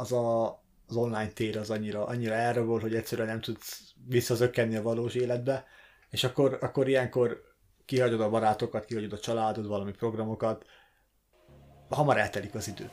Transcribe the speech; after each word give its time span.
az 0.00 0.12
a, 0.12 0.48
az 0.86 0.96
online 0.96 1.28
tér 1.28 1.56
az 1.56 1.70
annyira, 1.70 2.06
annyira 2.06 2.34
erre 2.34 2.60
volt, 2.60 2.82
hogy 2.82 2.94
egyszerűen 2.94 3.28
nem 3.28 3.40
tudsz 3.40 3.94
visszazökkenni 4.06 4.76
a 4.76 4.82
valós 4.82 5.14
életbe, 5.14 5.64
és 6.10 6.24
akkor, 6.24 6.58
akkor 6.60 6.88
ilyenkor 6.88 7.42
kihagyod 7.84 8.20
a 8.20 8.30
barátokat, 8.30 8.84
kihagyod 8.84 9.12
a 9.12 9.18
családod, 9.18 9.66
valami 9.66 9.92
programokat, 9.92 10.64
hamar 11.88 12.18
eltelik 12.18 12.54
az 12.54 12.68
idő. 12.68 12.90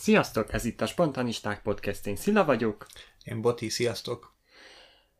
Sziasztok, 0.00 0.52
ez 0.52 0.64
itt 0.64 0.80
a 0.80 0.86
Spontanisták 0.86 1.62
Podcast, 1.62 2.06
én 2.06 2.16
Szila 2.16 2.44
vagyok. 2.44 2.86
Én 3.24 3.40
Boti, 3.40 3.68
sziasztok. 3.68 4.34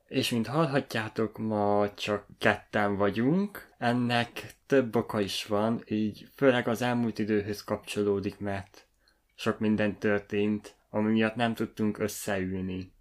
És 0.09 0.31
mint 0.31 0.47
hallhatjátok, 0.47 1.39
ma 1.39 1.95
csak 1.95 2.27
ketten 2.39 2.97
vagyunk. 2.97 3.75
Ennek 3.79 4.55
több 4.67 4.97
oka 4.97 5.21
is 5.21 5.45
van, 5.45 5.83
így 5.89 6.29
főleg 6.35 6.69
az 6.69 6.83
elmúlt 6.83 7.19
időhöz 7.19 7.65
kapcsolódik, 7.65 8.39
mert 8.39 8.87
sok 9.35 9.59
minden 9.59 9.99
történt, 9.99 10.75
ami 10.91 11.13
miatt 11.13 11.35
nem 11.35 11.55
tudtunk 11.55 11.99
összeülni. 11.99 12.93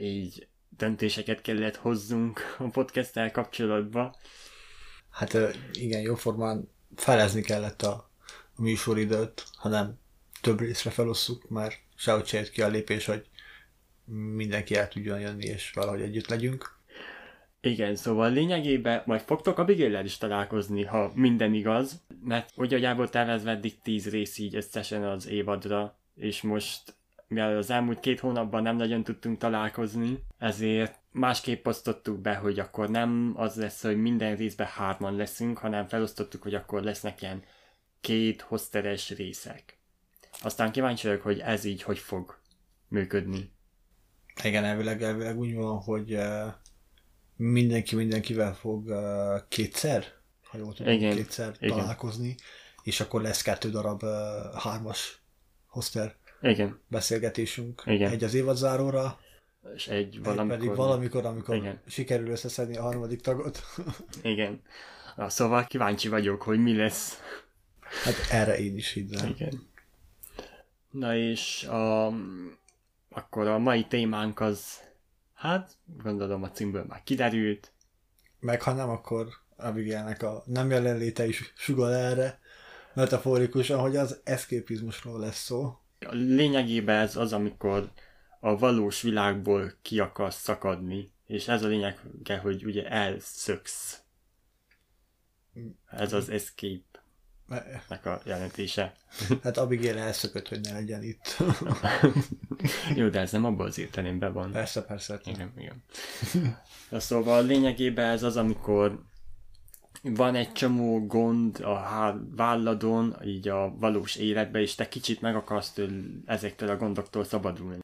Így 0.00 0.48
döntéseket 0.68 1.40
kellett 1.40 1.76
hozzunk 1.76 2.40
a 2.58 2.64
podcasttel 2.64 3.30
kapcsolatban. 3.30 4.16
Hát 5.10 5.36
igen, 5.72 6.00
jóformán 6.00 6.70
felezni 6.96 7.40
kellett 7.40 7.82
a, 7.82 8.10
a 8.54 8.62
műsoridőt, 8.62 9.44
hanem 9.52 9.99
több 10.40 10.60
részre 10.60 10.90
felosszuk, 10.90 11.48
mert 11.48 11.78
sehogy 11.96 12.26
se 12.26 12.38
jött 12.38 12.50
ki 12.50 12.62
a 12.62 12.68
lépés, 12.68 13.06
hogy 13.06 13.26
mindenki 14.34 14.76
el 14.76 14.88
tudjon 14.88 15.20
jönni, 15.20 15.44
és 15.44 15.70
valahogy 15.74 16.00
együtt 16.00 16.28
legyünk. 16.28 16.78
Igen, 17.60 17.96
szóval 17.96 18.30
lényegében 18.30 19.02
majd 19.06 19.20
fogtok 19.20 19.58
a 19.58 19.64
Bigéllel 19.64 20.04
is 20.04 20.18
találkozni, 20.18 20.84
ha 20.84 21.12
minden 21.14 21.54
igaz, 21.54 22.02
mert 22.24 22.50
ugyajából 22.56 23.08
tervezve 23.08 23.50
eddig 23.50 23.80
tíz 23.82 24.10
rész 24.10 24.38
így 24.38 24.56
összesen 24.56 25.04
az 25.04 25.28
évadra, 25.28 25.98
és 26.14 26.42
most 26.42 26.94
mivel 27.28 27.56
az 27.56 27.70
elmúlt 27.70 28.00
két 28.00 28.20
hónapban 28.20 28.62
nem 28.62 28.76
nagyon 28.76 29.02
tudtunk 29.02 29.38
találkozni, 29.38 30.18
ezért 30.38 30.98
másképp 31.12 31.66
osztottuk 31.66 32.20
be, 32.20 32.34
hogy 32.34 32.58
akkor 32.58 32.88
nem 32.88 33.32
az 33.36 33.54
lesz, 33.54 33.82
hogy 33.82 33.96
minden 33.96 34.36
részben 34.36 34.66
hárman 34.66 35.16
leszünk, 35.16 35.58
hanem 35.58 35.86
felosztottuk, 35.86 36.42
hogy 36.42 36.54
akkor 36.54 36.82
lesznek 36.82 37.22
ilyen 37.22 37.42
két 38.00 38.40
hoszteres 38.40 39.10
részek. 39.10 39.79
Aztán 40.42 40.72
kíváncsi 40.72 41.06
vagyok, 41.06 41.22
hogy 41.22 41.38
ez 41.38 41.64
így 41.64 41.82
hogy 41.82 41.98
fog 41.98 42.38
működni. 42.88 43.52
Igen, 44.42 44.64
elvileg, 44.64 45.02
elvileg 45.02 45.38
úgy 45.38 45.54
van, 45.54 45.78
hogy 45.78 46.14
uh, 46.14 46.52
mindenki 47.36 47.96
mindenkivel 47.96 48.54
fog 48.54 48.86
uh, 48.86 49.48
kétszer, 49.48 50.04
ha 50.42 50.58
jól 50.58 50.74
tudom, 50.74 50.92
Igen. 50.92 51.14
kétszer 51.14 51.56
Igen. 51.60 51.76
találkozni, 51.76 52.36
és 52.82 53.00
akkor 53.00 53.22
lesz 53.22 53.42
kettő 53.42 53.70
darab 53.70 54.02
uh, 54.02 54.10
hármas 54.54 55.22
hoster 55.66 56.16
Igen. 56.40 56.80
beszélgetésünk. 56.88 57.82
Igen. 57.86 58.10
Egy 58.10 58.24
az 58.24 58.34
évadzáróra, 58.34 59.18
és 59.74 59.88
egy 59.88 60.22
valamikor... 60.22 60.52
Egy 60.52 60.58
pedig 60.58 60.76
valamikor, 60.76 61.24
amikor 61.24 61.54
Igen. 61.54 61.80
sikerül 61.86 62.28
összeszedni 62.28 62.76
a 62.76 62.82
harmadik 62.82 63.20
tagot. 63.20 63.62
Igen. 64.22 64.62
Na, 65.16 65.28
szóval 65.28 65.66
kíváncsi 65.66 66.08
vagyok, 66.08 66.42
hogy 66.42 66.58
mi 66.58 66.76
lesz. 66.76 67.20
Hát 68.04 68.14
erre 68.30 68.58
én 68.58 68.76
is 68.76 68.92
hidd 68.92 69.12
Igen. 69.12 69.69
Na 70.90 71.16
és 71.16 71.64
a, 71.64 72.06
akkor 73.08 73.46
a 73.46 73.58
mai 73.58 73.86
témánk 73.86 74.40
az, 74.40 74.80
hát 75.34 75.76
gondolom 76.02 76.42
a 76.42 76.50
címből 76.50 76.84
már 76.84 77.02
kiderült. 77.02 77.72
Meg 78.40 78.62
ha 78.62 78.72
nem, 78.72 78.88
akkor 78.88 79.28
Abigailnek 79.56 80.22
a 80.22 80.42
nem 80.46 80.70
jelenléte 80.70 81.26
is 81.26 81.52
sugal 81.56 81.94
erre, 81.94 82.40
metaforikusan, 82.94 83.80
hogy 83.80 83.96
az 83.96 84.20
eszképizmusról 84.24 85.20
lesz 85.20 85.42
szó. 85.42 85.78
A 85.98 86.12
lényegében 86.12 86.96
ez 86.96 87.16
az, 87.16 87.32
amikor 87.32 87.92
a 88.40 88.58
valós 88.58 89.02
világból 89.02 89.72
ki 89.82 89.98
akarsz 89.98 90.40
szakadni, 90.40 91.12
és 91.26 91.48
ez 91.48 91.62
a 91.62 91.66
lényeg, 91.66 92.00
hogy 92.42 92.64
ugye 92.64 92.88
elszöksz. 92.88 94.02
Ez 95.86 96.12
az 96.12 96.28
escape 96.28 96.99
nek 97.88 98.06
a 98.06 98.20
jelentése. 98.24 98.94
Hát 99.42 99.56
Abigail 99.56 99.98
elszökött, 99.98 100.48
hogy 100.48 100.60
ne 100.60 100.72
legyen 100.72 101.02
itt. 101.02 101.36
Jó, 102.96 103.08
de 103.08 103.20
ez 103.20 103.32
nem 103.32 103.44
abból 103.44 103.66
az 103.66 103.78
értelemben 103.78 104.32
van. 104.32 104.50
Persze, 104.50 104.82
persze. 104.82 105.20
Igen, 105.24 105.52
igen. 105.56 105.82
De 106.88 106.98
szóval 106.98 107.44
lényegében 107.44 108.10
ez 108.10 108.22
az, 108.22 108.36
amikor 108.36 109.02
van 110.02 110.34
egy 110.34 110.52
csomó 110.52 111.06
gond 111.06 111.60
a 111.60 112.20
válladon, 112.36 113.16
így 113.24 113.48
a 113.48 113.74
valós 113.78 114.16
életben, 114.16 114.62
és 114.62 114.74
te 114.74 114.88
kicsit 114.88 115.20
meg 115.20 115.36
akarsz 115.36 115.72
től, 115.72 115.90
ezektől 116.26 116.68
a 116.68 116.76
gondoktól 116.76 117.24
szabadulni. 117.24 117.78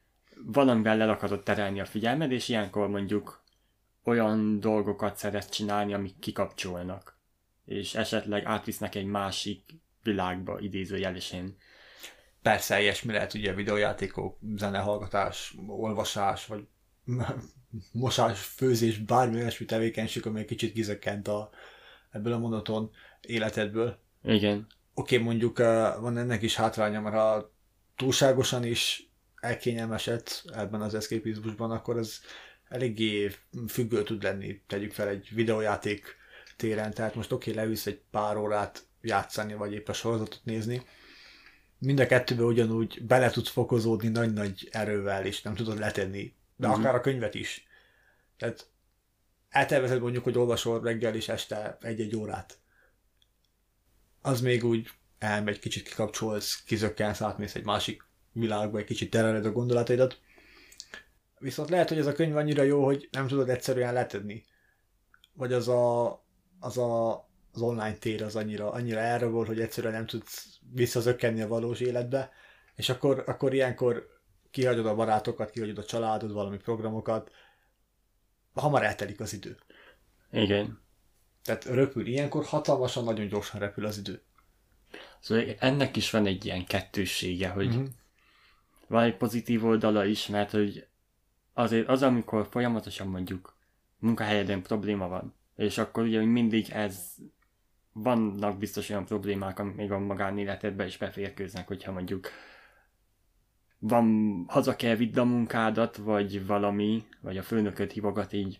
Valamivel 0.45 1.01
el 1.01 1.09
akarod 1.09 1.43
terelni 1.43 1.79
a 1.79 1.85
figyelmed, 1.85 2.31
és 2.31 2.49
ilyenkor 2.49 2.87
mondjuk 2.87 3.43
olyan 4.03 4.59
dolgokat 4.59 5.17
szeretsz 5.17 5.49
csinálni, 5.49 5.93
amik 5.93 6.19
kikapcsolnak 6.19 7.16
és 7.67 7.95
esetleg 7.95 8.45
átvisznek 8.45 8.95
egy 8.95 9.05
másik 9.05 9.63
világba 10.03 10.59
idézőjelesen. 10.59 11.55
Persze, 12.41 12.81
ilyesmi 12.81 13.11
lehet 13.11 13.33
ugye 13.33 13.53
videójátékok, 13.53 14.37
zenehallgatás, 14.55 15.55
olvasás, 15.67 16.45
vagy 16.45 16.67
mosás, 17.91 18.39
főzés, 18.39 18.97
bármi 18.97 19.35
olyasmi 19.35 19.65
tevékenység, 19.65 20.25
ami 20.25 20.39
egy 20.39 20.45
kicsit 20.45 20.73
kizökkent 20.73 21.27
a, 21.27 21.49
ebből 22.11 22.33
a 22.33 22.37
monoton 22.37 22.91
életedből. 23.21 23.99
Igen. 24.23 24.67
Oké, 24.93 25.15
okay, 25.15 25.27
mondjuk 25.27 25.57
van 25.99 26.17
ennek 26.17 26.41
is 26.41 26.55
hátránya, 26.55 27.01
mert 27.01 27.15
ha 27.15 27.51
túlságosan 27.95 28.63
is 28.63 29.09
elkényelmesett 29.35 30.43
ebben 30.53 30.81
az 30.81 30.93
eszképizmusban, 30.93 31.71
akkor 31.71 31.97
ez 31.97 32.19
eléggé 32.69 33.31
függő 33.67 34.03
tud 34.03 34.23
lenni. 34.23 34.61
Tegyük 34.67 34.91
fel 34.91 35.07
egy 35.07 35.29
videójáték 35.33 36.16
téren, 36.57 36.93
tehát 36.93 37.15
most 37.15 37.31
oké, 37.31 37.51
okay, 37.51 37.63
leülsz 37.63 37.85
egy 37.85 38.01
pár 38.11 38.37
órát 38.37 38.85
játszani, 39.01 39.53
vagy 39.53 39.73
épp 39.73 39.87
a 39.87 39.93
sorozatot 39.93 40.41
nézni, 40.43 40.85
mind 41.79 41.99
a 41.99 42.05
kettőbe 42.05 42.43
ugyanúgy 42.43 43.03
bele 43.05 43.29
tudsz 43.29 43.49
fokozódni 43.49 44.07
nagy-nagy 44.07 44.67
erővel, 44.71 45.25
és 45.25 45.41
nem 45.41 45.55
tudod 45.55 45.79
letenni. 45.79 46.33
De 46.55 46.67
uh-huh. 46.67 46.81
akár 46.81 46.95
a 46.95 47.01
könyvet 47.01 47.35
is. 47.35 47.67
Tehát 48.37 48.69
eltervezed 49.49 50.01
mondjuk, 50.01 50.23
hogy 50.23 50.37
olvasol 50.37 50.81
reggel 50.81 51.15
és 51.15 51.29
este 51.29 51.77
egy-egy 51.81 52.15
órát. 52.15 52.57
Az 54.21 54.41
még 54.41 54.63
úgy 54.63 54.89
elmegy, 55.19 55.59
kicsit 55.59 55.87
kikapcsolsz, 55.87 56.63
kizökkensz, 56.63 57.21
átmész 57.21 57.55
egy 57.55 57.65
másik 57.65 58.03
világba, 58.31 58.77
egy 58.77 58.85
kicsit 58.85 59.09
tereled 59.09 59.45
a 59.45 59.51
gondolataidat. 59.51 60.19
Viszont 61.39 61.69
lehet, 61.69 61.89
hogy 61.89 61.97
ez 61.97 62.05
a 62.05 62.13
könyv 62.13 62.35
annyira 62.35 62.63
jó, 62.63 62.85
hogy 62.85 63.09
nem 63.11 63.27
tudod 63.27 63.49
egyszerűen 63.49 63.93
letenni. 63.93 64.43
Vagy 65.33 65.53
az 65.53 65.67
a 65.67 66.25
az 66.67 66.77
a, 66.77 67.15
az 67.53 67.61
online 67.61 67.93
tér 67.93 68.23
az 68.23 68.35
annyira, 68.35 68.71
annyira 68.71 68.99
erre 68.99 69.25
volt, 69.25 69.47
hogy 69.47 69.59
egyszerűen 69.59 69.93
nem 69.93 70.05
tudsz 70.05 70.59
visszazökkenni 70.73 71.41
a 71.41 71.47
valós 71.47 71.79
életbe, 71.79 72.31
és 72.75 72.89
akkor, 72.89 73.23
akkor 73.25 73.53
ilyenkor 73.53 74.07
kihagyod 74.51 74.85
a 74.85 74.95
barátokat, 74.95 75.49
kihagyod 75.49 75.77
a 75.77 75.85
családod, 75.85 76.31
valami 76.31 76.57
programokat, 76.57 77.31
hamar 78.53 78.83
eltelik 78.83 79.19
az 79.19 79.33
idő. 79.33 79.57
Igen. 80.31 80.81
Tehát 81.43 81.65
röpül. 81.65 82.07
Ilyenkor 82.07 82.45
hatalmasan, 82.45 83.03
nagyon 83.03 83.27
gyorsan 83.27 83.59
repül 83.59 83.85
az 83.85 83.97
idő. 83.97 84.21
Szóval 85.19 85.55
ennek 85.59 85.95
is 85.95 86.09
van 86.09 86.25
egy 86.25 86.45
ilyen 86.45 86.65
kettőssége, 86.65 87.49
hogy 87.49 87.67
uh-huh. 87.67 87.87
van 88.87 89.03
egy 89.03 89.17
pozitív 89.17 89.65
oldala 89.65 90.05
is, 90.05 90.27
mert 90.27 90.51
hogy 90.51 90.87
azért 91.53 91.87
az, 91.87 92.01
amikor 92.01 92.47
folyamatosan 92.51 93.07
mondjuk 93.07 93.55
munkahelyeden 93.99 94.61
probléma 94.61 95.07
van, 95.07 95.36
és 95.57 95.77
akkor 95.77 96.03
ugye 96.03 96.25
mindig 96.25 96.69
ez 96.69 97.15
vannak 97.91 98.57
biztos 98.57 98.89
olyan 98.89 99.05
problémák, 99.05 99.59
amik 99.59 99.75
még 99.75 99.91
a 99.91 99.99
magánéletedbe 99.99 100.85
is 100.85 100.97
beférkőznek, 100.97 101.67
hogyha 101.67 101.91
mondjuk 101.91 102.29
van, 103.79 104.43
haza 104.47 104.75
kell 104.75 104.95
vidd 104.95 105.19
a 105.19 105.23
munkádat, 105.23 105.95
vagy 105.95 106.45
valami, 106.45 107.05
vagy 107.21 107.37
a 107.37 107.43
főnököt 107.43 107.91
hívogat 107.91 108.33
így. 108.33 108.59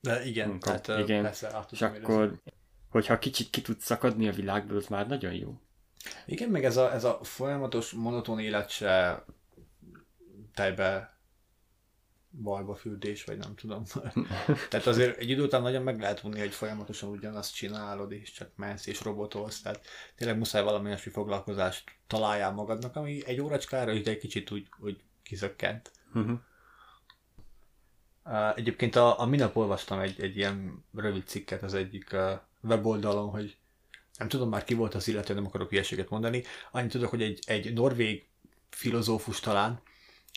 De 0.00 0.24
igen, 0.24 0.48
munka, 0.48 0.80
tehát 0.80 1.02
igen. 1.02 1.22
persze, 1.22 1.66
És 1.70 1.82
akkor, 1.82 2.22
érezni. 2.22 2.52
hogyha 2.88 3.18
kicsit 3.18 3.50
ki 3.50 3.62
tudsz 3.62 3.84
szakadni 3.84 4.28
a 4.28 4.32
világból, 4.32 4.76
az 4.76 4.86
már 4.86 5.06
nagyon 5.06 5.32
jó. 5.32 5.60
Igen, 6.26 6.48
meg 6.48 6.64
ez 6.64 6.76
a, 6.76 6.92
ez 6.92 7.04
a 7.04 7.18
folyamatos 7.22 7.92
monoton 7.92 8.38
élet 8.38 8.70
se 8.70 9.24
tejbe 10.54 11.19
bajba 12.30 12.74
fürdés, 12.74 13.24
vagy 13.24 13.38
nem 13.38 13.54
tudom. 13.54 13.84
tehát 14.70 14.86
azért 14.86 15.18
egy 15.18 15.30
idő 15.30 15.42
után 15.42 15.62
nagyon 15.62 15.82
meg 15.82 16.00
lehet 16.00 16.20
vonni, 16.20 16.38
hogy 16.38 16.54
folyamatosan 16.54 17.10
ugyanazt 17.10 17.54
csinálod, 17.54 18.12
és 18.12 18.32
csak 18.32 18.50
mensz 18.56 18.86
és 18.86 19.02
robotolsz, 19.02 19.60
tehát 19.62 19.86
tényleg 20.16 20.38
muszáj 20.38 20.62
valami 20.62 20.86
olyasmi 20.86 21.10
foglalkozást 21.10 21.84
találjál 22.06 22.52
magadnak, 22.52 22.96
ami 22.96 23.26
egy 23.26 23.40
óracskára 23.40 23.92
is, 23.92 24.06
egy 24.06 24.18
kicsit 24.18 24.50
úgy, 24.50 24.68
úgy 24.78 25.02
kizökkent. 25.22 25.90
Uh-huh. 26.14 26.38
Uh, 28.24 28.58
egyébként 28.58 28.96
a, 28.96 29.20
a 29.20 29.26
minap 29.26 29.56
olvastam 29.56 29.98
egy, 29.98 30.20
egy 30.20 30.36
ilyen 30.36 30.84
rövid 30.94 31.26
cikket 31.26 31.62
az 31.62 31.74
egyik 31.74 32.08
uh, 32.12 32.30
weboldalon, 32.60 33.28
hogy 33.28 33.56
nem 34.18 34.28
tudom 34.28 34.48
már 34.48 34.64
ki 34.64 34.74
volt 34.74 34.94
az 34.94 35.08
illető, 35.08 35.34
nem 35.34 35.46
akarok 35.46 35.68
hülyeséget 35.68 36.08
mondani. 36.08 36.42
Annyit 36.70 36.90
tudok, 36.90 37.10
hogy 37.10 37.22
egy, 37.22 37.38
egy 37.46 37.72
norvég 37.72 38.28
filozófus 38.70 39.40
talán, 39.40 39.80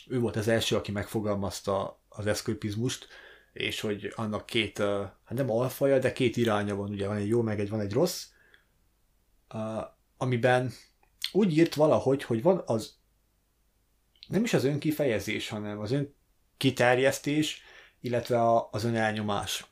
ő 0.08 0.20
volt 0.20 0.36
az 0.36 0.48
első, 0.48 0.76
aki 0.76 0.92
megfogalmazta 0.92 2.02
az 2.10 2.28
eszkapizmust, 2.28 3.08
és 3.54 3.80
hogy 3.80 4.14
annak 4.16 4.46
két, 4.46 4.78
hát 4.78 5.34
nem 5.34 5.52
alfaja, 5.52 6.00
de 6.00 6.12
két 6.12 6.38
iránya 6.38 6.76
van, 6.76 6.90
ugye 6.90 7.08
van 7.08 7.16
egy 7.16 7.28
jó, 7.28 7.42
meg 7.42 7.60
egy 7.60 7.70
van 7.70 7.80
egy 7.80 7.94
rossz, 7.94 8.28
amiben 10.18 10.72
úgy 11.32 11.58
írt 11.58 11.76
valahogy, 11.76 12.24
hogy 12.24 12.42
van 12.42 12.62
az 12.66 13.02
nem 14.28 14.44
is 14.44 14.54
az 14.54 14.64
önkifejezés, 14.64 15.50
hanem 15.50 15.80
az 15.80 15.92
ön 15.92 16.16
kiterjesztés, 16.58 17.62
illetve 18.02 18.40
az 18.72 18.84
önelnyomás. 18.84 19.66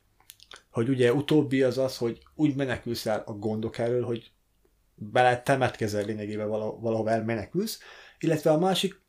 Hogy 0.70 0.90
ugye 0.90 1.14
utóbbi 1.14 1.64
az 1.64 1.78
az, 1.78 1.98
hogy 1.98 2.24
úgy 2.36 2.56
menekülsz 2.56 3.06
el 3.06 3.24
a 3.26 3.34
gondok 3.34 3.78
elől, 3.78 4.04
hogy 4.04 4.32
bele 4.96 5.42
temetkezel 5.42 6.06
lényegében 6.06 6.50
valahol 6.50 7.10
elmenekülsz, 7.10 7.80
illetve 8.20 8.52
a 8.52 8.60
másik, 8.60 9.02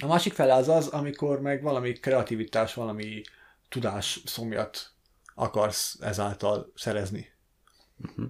a 0.00 0.06
másik 0.06 0.32
fele 0.32 0.54
az 0.54 0.68
az, 0.68 0.86
amikor 0.86 1.40
meg 1.40 1.62
valami 1.62 1.92
kreativitás, 1.92 2.74
valami 2.74 3.22
tudás 3.68 4.22
szomjat 4.24 4.92
akarsz 5.34 5.98
ezáltal 6.00 6.72
szerezni. 6.74 7.32
Uh-huh. 7.98 8.26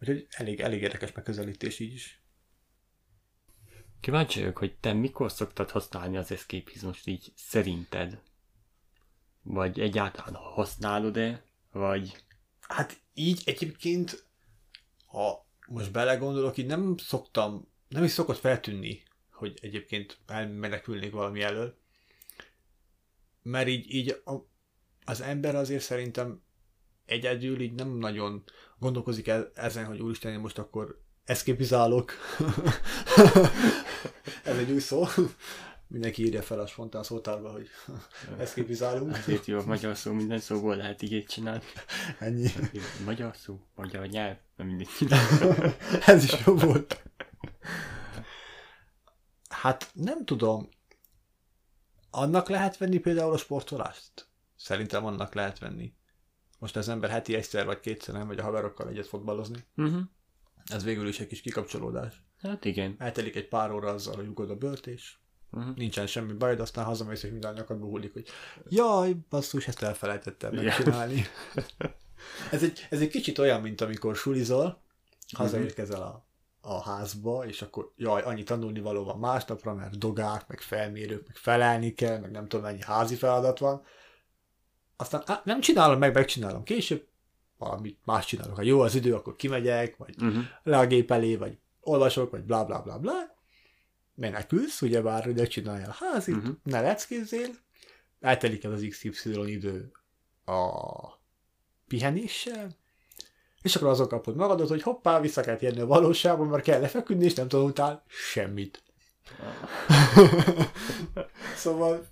Úgyhogy 0.00 0.26
elég, 0.30 0.60
elég 0.60 0.82
érdekes 0.82 1.12
megközelítés 1.12 1.78
így 1.78 1.94
is. 1.94 2.22
Kíváncsi 4.00 4.40
vagyok, 4.40 4.58
hogy 4.58 4.76
te 4.80 4.92
mikor 4.92 5.32
szoktad 5.32 5.70
használni 5.70 6.16
az 6.16 6.30
eszképizmust 6.30 7.06
így 7.06 7.32
szerinted? 7.36 8.20
Vagy 9.42 9.80
egyáltalán 9.80 10.34
használod-e? 10.34 11.44
Vagy... 11.72 12.24
Hát 12.60 13.00
így 13.14 13.42
egyébként, 13.44 14.26
ha 15.06 15.46
most 15.66 15.92
belegondolok, 15.92 16.56
így 16.56 16.66
nem 16.66 16.96
szoktam, 16.96 17.68
nem 17.88 18.04
is 18.04 18.10
szokott 18.10 18.38
feltűnni, 18.38 19.02
hogy 19.38 19.58
egyébként 19.62 20.18
elmenekülnék 20.26 21.12
valami 21.12 21.42
elől. 21.42 21.76
Mert 23.42 23.68
így, 23.68 23.94
így 23.94 24.20
a, 24.24 24.32
az 25.04 25.20
ember 25.20 25.54
azért 25.54 25.82
szerintem 25.82 26.42
egyedül 27.06 27.60
így 27.60 27.72
nem 27.72 27.88
nagyon 27.88 28.44
gondolkozik 28.78 29.28
el 29.28 29.50
ezen, 29.54 29.84
hogy 29.84 30.00
úristen, 30.00 30.32
én 30.32 30.38
most 30.38 30.58
akkor 30.58 31.00
eszképizálok. 31.24 32.12
Ez 34.44 34.56
egy 34.56 34.70
új 34.70 34.80
szó. 34.80 35.04
Mindenki 35.86 36.24
írja 36.24 36.42
fel 36.42 36.60
a 36.60 36.66
spontán 36.66 37.02
szótárba, 37.02 37.50
hogy 37.50 37.68
eszképizálunk. 38.38 39.16
Ezért 39.16 39.46
jó, 39.46 39.62
magyar 39.62 39.96
szó, 39.96 40.12
minden 40.12 40.38
szóból 40.38 40.76
lehet 40.76 41.02
így 41.02 41.24
csinálni. 41.24 41.64
Ennyi. 42.18 42.48
Magyar 43.04 43.36
szó, 43.36 43.60
magyar 43.74 44.06
nyelv, 44.06 44.36
nem 44.56 44.66
mindig. 44.66 44.88
Ez 46.06 46.24
is 46.24 46.46
jó 46.46 46.54
volt. 46.54 47.07
Hát 49.60 49.90
nem 49.92 50.24
tudom. 50.24 50.68
Annak 52.10 52.48
lehet 52.48 52.76
venni 52.76 52.98
például 52.98 53.32
a 53.32 53.36
sportolást? 53.36 54.28
Szerintem 54.56 55.04
annak 55.04 55.34
lehet 55.34 55.58
venni. 55.58 55.94
Most 56.58 56.76
az 56.76 56.88
ember 56.88 57.10
heti 57.10 57.34
egyszer 57.34 57.66
vagy 57.66 57.80
kétszer 57.80 58.14
nem 58.14 58.26
vagy 58.26 58.38
a 58.38 58.42
haverokkal 58.42 58.88
egyet 58.88 59.06
fotballozni. 59.06 59.64
Uh-huh. 59.76 60.00
Ez 60.64 60.84
végül 60.84 61.08
is 61.08 61.20
egy 61.20 61.26
kis 61.26 61.40
kikapcsolódás. 61.40 62.22
Hát 62.40 62.64
igen. 62.64 62.94
Eltelik 62.98 63.36
egy 63.36 63.48
pár 63.48 63.70
óra 63.70 63.90
azzal, 63.90 64.14
hogy 64.14 64.26
ugod 64.26 64.50
a 64.50 64.56
bört, 64.56 64.86
és 64.86 65.16
uh-huh. 65.50 65.76
nincsen 65.76 66.06
semmi 66.06 66.32
baj, 66.32 66.56
de 66.56 66.62
aztán 66.62 66.84
hazamész, 66.84 67.22
és 67.22 67.30
minden 67.30 67.54
nyakadba 67.54 67.86
hullik, 67.86 68.12
hogy 68.12 68.28
jaj, 68.68 69.16
basszus, 69.28 69.68
ezt 69.68 69.82
elfelejtettem 69.82 70.54
megcsinálni. 70.54 71.24
ez, 72.50 72.62
egy, 72.62 72.86
ez 72.90 73.00
egy 73.00 73.10
kicsit 73.10 73.38
olyan, 73.38 73.60
mint 73.60 73.80
amikor 73.80 74.16
sulizol, 74.16 74.82
hazaérkezel 75.32 76.02
a, 76.02 76.27
a 76.68 76.82
házba, 76.82 77.46
és 77.46 77.62
akkor 77.62 77.92
jaj, 77.96 78.22
annyi 78.22 78.42
tanulni 78.42 78.80
való 78.80 79.04
van 79.04 79.18
másnapra, 79.18 79.74
mert 79.74 79.98
dogák, 79.98 80.48
meg 80.48 80.60
felmérők, 80.60 81.26
meg 81.26 81.36
felelni 81.36 81.94
kell, 81.94 82.18
meg 82.18 82.30
nem 82.30 82.48
tudom, 82.48 82.64
mennyi 82.64 82.82
házi 82.82 83.14
feladat 83.14 83.58
van. 83.58 83.82
Aztán 84.96 85.22
á, 85.26 85.42
nem 85.44 85.60
csinálom 85.60 85.98
meg, 85.98 86.14
megcsinálom 86.14 86.62
később, 86.62 87.06
valamit 87.56 87.98
más 88.04 88.26
csinálok. 88.26 88.56
Ha 88.56 88.62
jó 88.62 88.80
az 88.80 88.94
idő, 88.94 89.14
akkor 89.14 89.36
kimegyek, 89.36 89.96
vagy 89.96 90.14
uh-huh. 90.22 90.44
le 90.62 90.78
a 90.78 90.86
gép 90.86 91.10
elé, 91.10 91.36
vagy 91.36 91.58
olvasok, 91.80 92.30
vagy 92.30 92.42
bla 92.42 92.64
bla 92.64 92.82
bla 92.82 92.98
bla. 92.98 93.36
Menekülsz, 94.14 94.82
ugyebár, 94.82 95.24
hogy 95.24 95.48
csináljál 95.48 95.90
a 95.90 96.04
házit, 96.04 96.36
uh-huh. 96.36 96.56
ne 96.62 96.80
leckézzél, 96.80 97.50
eltelik 98.20 98.64
el 98.64 98.72
az 98.72 98.86
XY 98.88 99.52
idő 99.52 99.92
a 100.44 100.60
pihenéssel, 101.86 102.76
és 103.62 103.76
akkor 103.76 103.88
azon 103.88 104.08
kapod 104.08 104.36
magadot, 104.36 104.68
hogy 104.68 104.82
hoppá, 104.82 105.20
vissza 105.20 105.42
kell 105.42 105.56
térni 105.56 105.80
a 105.80 105.86
valóságban, 105.86 106.46
mert 106.46 106.62
kell 106.62 106.80
lefeküdni, 106.80 107.24
és 107.24 107.34
nem 107.34 107.48
tanultál 107.48 108.02
semmit. 108.06 108.82
szóval 111.56 112.06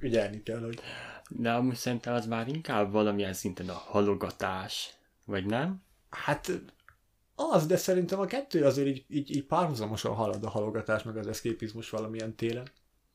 ügyelni 0.00 0.42
kell, 0.42 0.60
hogy 0.60 0.80
de 1.28 1.52
amúgy 1.52 1.74
szerintem 1.74 2.14
az 2.14 2.26
már 2.26 2.48
inkább 2.48 2.92
valamilyen 2.92 3.32
szinten 3.32 3.68
a 3.68 3.72
halogatás, 3.72 4.94
vagy 5.24 5.46
nem? 5.46 5.82
Hát 6.10 6.50
az, 7.34 7.66
de 7.66 7.76
szerintem 7.76 8.20
a 8.20 8.24
kettő 8.24 8.64
azért 8.64 8.88
így, 8.88 9.04
így, 9.08 9.36
így 9.36 9.44
párhuzamosan 9.44 10.14
halad 10.14 10.44
a 10.44 10.50
halogatás, 10.50 11.02
meg 11.02 11.16
az 11.16 11.26
eszképizmus 11.26 11.90
valamilyen 11.90 12.34
téren. 12.34 12.66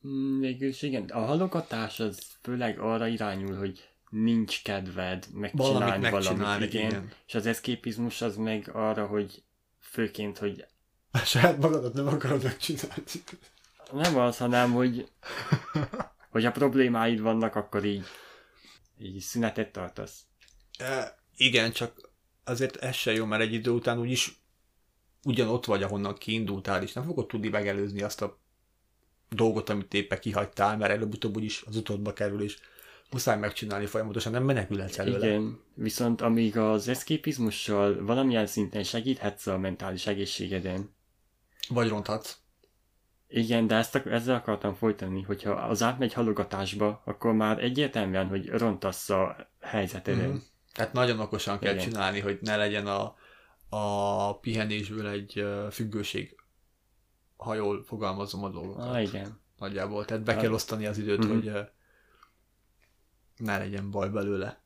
Mm, 0.06 0.40
végülis 0.40 0.82
igen, 0.82 1.04
a 1.04 1.18
halogatás 1.18 2.00
az 2.00 2.18
főleg 2.42 2.78
arra 2.78 3.06
irányul, 3.06 3.56
hogy 3.56 3.88
nincs 4.10 4.62
kedved 4.62 5.26
megcsinálni 5.32 6.10
valamit, 6.10 6.38
valamit 6.38 6.74
igen. 6.74 6.90
igen. 6.90 7.12
És 7.26 7.34
az 7.34 7.46
eszképizmus 7.46 8.22
az 8.22 8.36
meg 8.36 8.70
arra, 8.72 9.06
hogy 9.06 9.42
főként, 9.80 10.38
hogy... 10.38 10.64
A 11.10 11.18
saját 11.18 11.58
magadat 11.58 11.94
nem 11.94 12.06
akarod 12.06 12.42
megcsinálni. 12.42 13.02
Nem 13.92 14.18
az, 14.18 14.36
hanem, 14.36 14.72
hogy 14.72 15.08
hogyha 16.30 16.50
problémáid 16.50 17.20
vannak, 17.20 17.54
akkor 17.54 17.84
így, 17.84 18.04
így 18.98 19.20
szünetet 19.20 19.72
tartasz. 19.72 20.20
E, 20.78 21.18
igen, 21.36 21.72
csak 21.72 22.10
azért 22.44 22.76
ez 22.76 22.94
se 22.94 23.12
jó, 23.12 23.24
mert 23.24 23.42
egy 23.42 23.52
idő 23.52 23.70
után 23.70 23.98
úgyis 23.98 24.40
ugyanott 25.24 25.64
vagy, 25.64 25.82
ahonnan 25.82 26.14
kiindultál, 26.14 26.82
és 26.82 26.92
nem 26.92 27.04
fogod 27.04 27.26
tudni 27.26 27.48
megelőzni 27.48 28.02
azt 28.02 28.22
a 28.22 28.40
dolgot, 29.28 29.68
amit 29.68 29.94
éppen 29.94 30.20
kihagytál, 30.20 30.76
mert 30.76 30.92
előbb-utóbb 30.92 31.36
úgyis 31.36 31.62
az 31.66 31.76
utódba 31.76 32.12
kerül, 32.12 32.42
és 32.42 32.58
muszáj 33.10 33.38
megcsinálni 33.38 33.86
folyamatosan, 33.86 34.32
nem 34.32 34.44
menekülhetsz 34.44 34.98
előle. 34.98 35.26
Igen, 35.26 35.60
viszont 35.74 36.20
amíg 36.20 36.56
az 36.56 36.88
eszképizmussal 36.88 38.04
valamilyen 38.04 38.46
szinten 38.46 38.82
segíthetsz 38.82 39.46
a 39.46 39.58
mentális 39.58 40.06
egészségeden. 40.06 40.94
Vagy 41.68 41.88
ronthatsz. 41.88 42.36
Igen, 43.28 43.66
de 43.66 43.74
ezt, 43.74 43.94
ezzel 43.94 44.34
akartam 44.34 44.74
folytani, 44.74 45.22
hogyha 45.22 45.50
az 45.50 45.82
átmegy 45.82 46.12
halogatásba, 46.12 47.02
akkor 47.04 47.32
már 47.32 47.62
egyértelműen, 47.62 48.26
hogy 48.26 48.48
rontasz 48.48 49.10
a 49.10 49.50
helyzeteden. 49.60 50.30
Mm. 50.30 50.36
Tehát 50.74 50.92
nagyon 50.92 51.20
okosan 51.20 51.58
kell 51.58 51.74
Igen. 51.74 51.84
csinálni, 51.84 52.20
hogy 52.20 52.38
ne 52.40 52.56
legyen 52.56 52.86
a, 52.86 53.16
a 53.68 54.38
pihenésből 54.38 55.08
egy 55.08 55.46
függőség, 55.70 56.36
ha 57.36 57.54
jól 57.54 57.84
fogalmazom 57.84 58.44
a 58.44 58.48
dolgokat. 58.48 58.86
Ah, 58.86 59.02
igen. 59.02 59.40
Nagyjából. 59.58 60.04
Tehát 60.04 60.22
be 60.24 60.36
kell 60.36 60.52
osztani 60.52 60.86
az 60.86 60.98
időt, 60.98 61.26
mm-hmm. 61.26 61.34
hogy 61.34 61.52
ne 63.38 63.58
legyen 63.58 63.90
baj 63.90 64.08
belőle. 64.08 64.60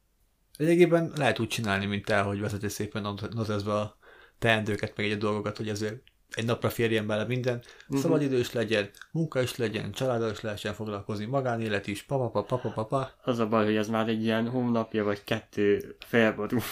Egyébként 0.56 1.18
lehet 1.18 1.38
úgy 1.38 1.48
csinálni, 1.48 1.86
mint 1.86 2.04
te, 2.04 2.20
hogy 2.20 2.40
vezeti 2.40 2.68
szépen 2.68 3.18
nozeszbe 3.30 3.72
a 3.72 3.96
teendőket, 4.38 4.96
meg 4.96 5.06
egy 5.06 5.18
dolgokat, 5.18 5.56
hogy 5.56 5.68
ezért 5.68 6.02
egy 6.34 6.44
napra 6.44 6.70
férjen 6.70 7.06
bele 7.06 7.24
minden, 7.24 7.62
uh-huh. 7.82 7.98
szabadidő 7.98 8.38
is 8.38 8.52
legyen, 8.52 8.90
munka 9.10 9.42
is 9.42 9.56
legyen, 9.56 9.92
családdal 9.92 10.30
is 10.30 10.40
lehessen 10.40 10.74
foglalkozni, 10.74 11.24
magánélet 11.24 11.86
is, 11.86 12.02
papa, 12.02 12.28
papa, 12.28 12.56
papa, 12.56 12.70
papa. 12.70 13.10
Az 13.22 13.38
a 13.38 13.48
baj, 13.48 13.64
hogy 13.64 13.76
ez 13.76 13.88
már 13.88 14.08
egy 14.08 14.22
ilyen 14.22 14.48
hónapja 14.48 15.04
vagy 15.04 15.24
kettő 15.24 15.96
felborult, 15.98 16.64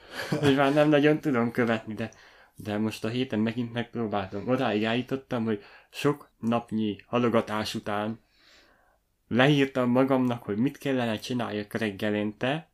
és 0.42 0.54
már 0.56 0.74
nem 0.74 0.88
nagyon 0.88 1.20
tudom 1.20 1.50
követni, 1.50 1.94
de, 1.94 2.10
de 2.54 2.78
most 2.78 3.04
a 3.04 3.08
héten 3.08 3.38
megint 3.38 3.72
megpróbáltam. 3.72 4.48
Odáig 4.48 4.84
állítottam, 4.84 5.44
hogy 5.44 5.62
sok 5.90 6.30
napnyi 6.38 6.96
halogatás 7.06 7.74
után 7.74 8.20
leírtam 9.28 9.90
magamnak, 9.90 10.42
hogy 10.42 10.56
mit 10.56 10.78
kellene 10.78 11.18
csináljak 11.18 11.72
reggelente, 11.72 12.70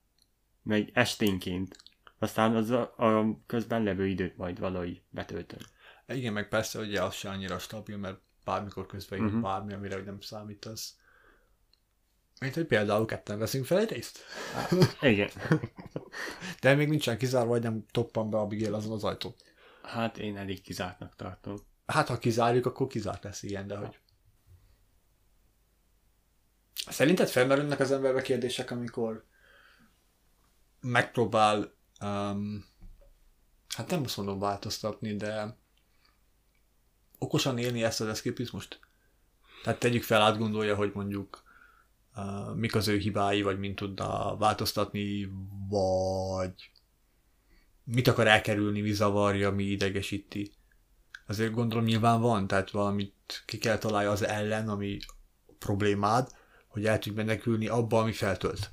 meg 0.63 0.91
esténként. 0.93 1.77
Aztán 2.19 2.57
az 2.57 2.71
a, 2.71 2.95
a 2.97 3.39
közben 3.47 3.83
levő 3.83 4.07
időt 4.07 4.37
majd 4.37 4.59
valahogy 4.59 5.03
betöltöm. 5.11 5.59
Igen, 6.07 6.33
meg 6.33 6.49
persze, 6.49 6.79
hogy 6.79 6.95
az 6.95 7.15
se 7.15 7.29
annyira 7.29 7.59
stabil, 7.59 7.97
mert 7.97 8.21
bármikor 8.45 8.87
közben 8.87 9.21
uh-huh. 9.21 9.41
bármi, 9.41 9.73
amire 9.73 9.95
hogy 9.95 10.05
nem 10.05 10.21
számítasz. 10.21 10.97
Mint 12.41 12.55
hogy 12.55 12.67
például 12.67 13.07
ketten 13.07 13.39
veszünk 13.39 13.65
fel 13.65 13.79
egy 13.79 13.91
részt. 13.91 14.19
Igen. 15.01 15.29
De 16.61 16.75
még 16.75 16.89
nincsen 16.89 17.19
kizárva, 17.19 17.49
vagy 17.49 17.63
nem 17.63 17.85
toppan 17.91 18.31
be 18.31 18.39
a 18.39 18.47
Bigél 18.47 18.75
azon 18.75 18.93
az 18.93 19.05
ajtót. 19.05 19.43
Hát 19.83 20.19
én 20.19 20.37
elég 20.37 20.63
kizártnak 20.63 21.17
tartom. 21.17 21.57
Hát 21.87 22.09
ha 22.09 22.19
kizárjuk, 22.19 22.67
akkor 22.67 22.87
kizárt 22.87 23.25
lesz, 23.25 23.43
igen, 23.43 23.67
de 23.67 23.77
hogy... 23.77 23.99
Szerinted 26.75 27.29
felmerülnek 27.29 27.81
az 27.81 27.93
emberbe 27.93 28.23
kérdések, 28.23 28.71
amikor 28.71 29.25
megpróbál, 30.81 31.75
um, 32.01 32.65
hát 33.69 33.91
nem 33.91 34.03
azt 34.05 34.17
mondom 34.17 34.39
változtatni, 34.39 35.17
de 35.17 35.57
okosan 37.19 37.59
élni 37.59 37.83
ezt 37.83 38.01
az 38.01 38.07
eszképizmust? 38.07 38.81
Tehát 39.63 39.79
tegyük 39.81 40.03
fel, 40.03 40.23
átgondolja, 40.23 40.75
hogy 40.75 40.91
mondjuk 40.95 41.43
uh, 42.15 42.55
mik 42.55 42.75
az 42.75 42.89
ő 42.89 42.97
hibái, 42.97 43.43
vagy 43.43 43.59
mint 43.59 43.77
tudna 43.77 44.37
változtatni, 44.37 45.33
vagy 45.69 46.71
mit 47.85 48.09
akar 48.09 48.27
elkerülni, 48.27 48.81
mi 48.81 48.93
zavarja, 48.93 49.51
mi 49.51 49.65
idegesíti. 49.65 50.53
Azért 51.27 51.53
gondolom 51.53 51.85
nyilván 51.85 52.21
van, 52.21 52.47
tehát 52.47 52.71
valamit 52.71 53.43
ki 53.47 53.59
kell 53.59 53.79
találja 53.79 54.11
az 54.11 54.23
ellen, 54.23 54.69
ami 54.69 54.99
problémád, 55.59 56.31
hogy 56.73 56.87
el 56.87 56.99
tudj 56.99 57.17
menekülni 57.17 57.69
abba, 57.69 57.99
ami 57.99 58.13
feltölt. 58.13 58.71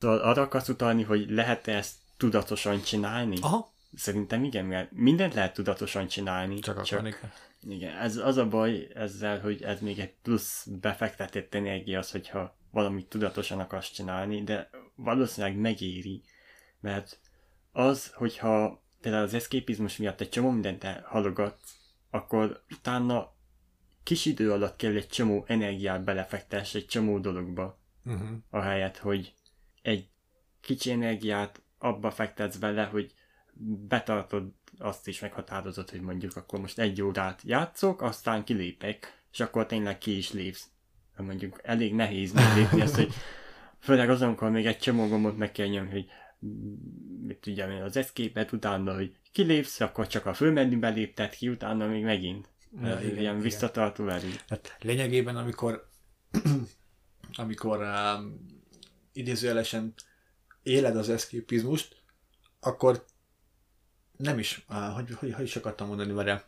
Arra 0.00 0.42
akarsz 0.42 0.68
utalni, 0.68 1.02
hogy 1.02 1.30
lehet-e 1.30 1.76
ezt 1.76 1.94
tudatosan 2.16 2.82
csinálni? 2.82 3.36
Aha. 3.40 3.72
Szerintem 3.94 4.44
igen, 4.44 4.64
mert 4.64 4.90
mindent 4.92 5.34
lehet 5.34 5.54
tudatosan 5.54 6.06
csinálni. 6.06 6.58
Csak 6.58 6.78
akarni 6.78 7.10
kell. 7.10 7.30
Igen, 7.68 7.96
ez 7.96 8.16
az 8.16 8.36
a 8.36 8.48
baj 8.48 8.88
ezzel, 8.94 9.40
hogy 9.40 9.62
ez 9.62 9.80
még 9.80 9.98
egy 9.98 10.14
plusz 10.22 10.66
befektetett 10.80 11.54
energia 11.54 11.98
az, 11.98 12.10
hogyha 12.10 12.56
valamit 12.70 13.06
tudatosan 13.06 13.60
akarsz 13.60 13.90
csinálni, 13.90 14.42
de 14.42 14.70
valószínűleg 14.94 15.56
megéri, 15.56 16.22
mert 16.80 17.18
az, 17.72 18.12
hogyha 18.14 18.82
például 19.00 19.24
az 19.24 19.34
eszképizmus 19.34 19.96
miatt 19.96 20.20
egy 20.20 20.28
csomó 20.28 20.50
mindent 20.50 20.84
halogatsz, 21.04 21.74
akkor 22.10 22.64
utána 22.70 23.33
kis 24.04 24.24
idő 24.24 24.52
alatt 24.52 24.76
kell 24.76 24.94
egy 24.94 25.08
csomó 25.08 25.44
energiát 25.48 26.04
belefektess 26.04 26.74
egy 26.74 26.86
csomó 26.86 27.18
dologba, 27.18 27.82
Uh-huh. 28.06 28.28
ahelyett, 28.50 28.96
hogy 28.96 29.34
egy 29.82 30.08
kicsi 30.60 30.90
energiát 30.90 31.62
abba 31.78 32.10
fektetsz 32.10 32.56
bele, 32.56 32.84
hogy 32.84 33.14
betartod 33.88 34.52
azt 34.78 35.08
is 35.08 35.20
meghatározod, 35.20 35.90
hogy 35.90 36.00
mondjuk 36.00 36.36
akkor 36.36 36.60
most 36.60 36.78
egy 36.78 37.02
órát 37.02 37.42
játszok, 37.44 38.02
aztán 38.02 38.44
kilépek, 38.44 39.22
és 39.32 39.40
akkor 39.40 39.66
tényleg 39.66 39.98
ki 39.98 40.16
is 40.16 40.32
lépsz. 40.32 40.68
Mondjuk 41.16 41.60
elég 41.62 41.94
nehéz 41.94 42.32
meglépni 42.32 42.80
azt, 42.80 42.94
hogy 42.94 43.12
főleg 43.78 44.10
azon, 44.10 44.28
amikor 44.28 44.50
még 44.50 44.66
egy 44.66 44.78
csomó 44.78 45.08
gombot 45.08 45.36
meg 45.36 45.52
kell 45.52 45.66
nyomni, 45.66 45.90
hogy 45.90 46.06
mit 47.26 47.38
tudjam 47.38 47.70
én, 47.70 47.82
az 47.82 47.96
escape 47.96 48.48
utána, 48.52 48.94
hogy 48.94 49.16
kilépsz, 49.32 49.80
akkor 49.80 50.06
csak 50.06 50.26
a 50.26 50.34
főmenübe 50.34 50.88
lépted 50.88 51.34
ki, 51.34 51.48
utána 51.48 51.86
még 51.86 52.04
megint. 52.04 52.48
Ja, 52.82 53.00
igen, 53.00 53.18
ilyen 53.18 53.40
visszatartó 53.40 54.08
erő. 54.08 54.30
Hát 54.48 54.76
lényegében, 54.80 55.36
amikor, 55.36 55.88
amikor 57.42 57.78
um, 57.78 58.46
idézőjelesen 59.12 59.94
éled 60.62 60.96
az 60.96 61.08
eszképizmust, 61.08 61.96
akkor 62.60 63.04
nem 64.16 64.38
is, 64.38 64.64
uh, 64.68 64.76
hogy, 64.76 65.10
hogy, 65.14 65.32
hogy 65.32 65.44
is 65.44 65.56
akartam 65.56 65.86
mondani, 65.86 66.12
várjál. 66.12 66.44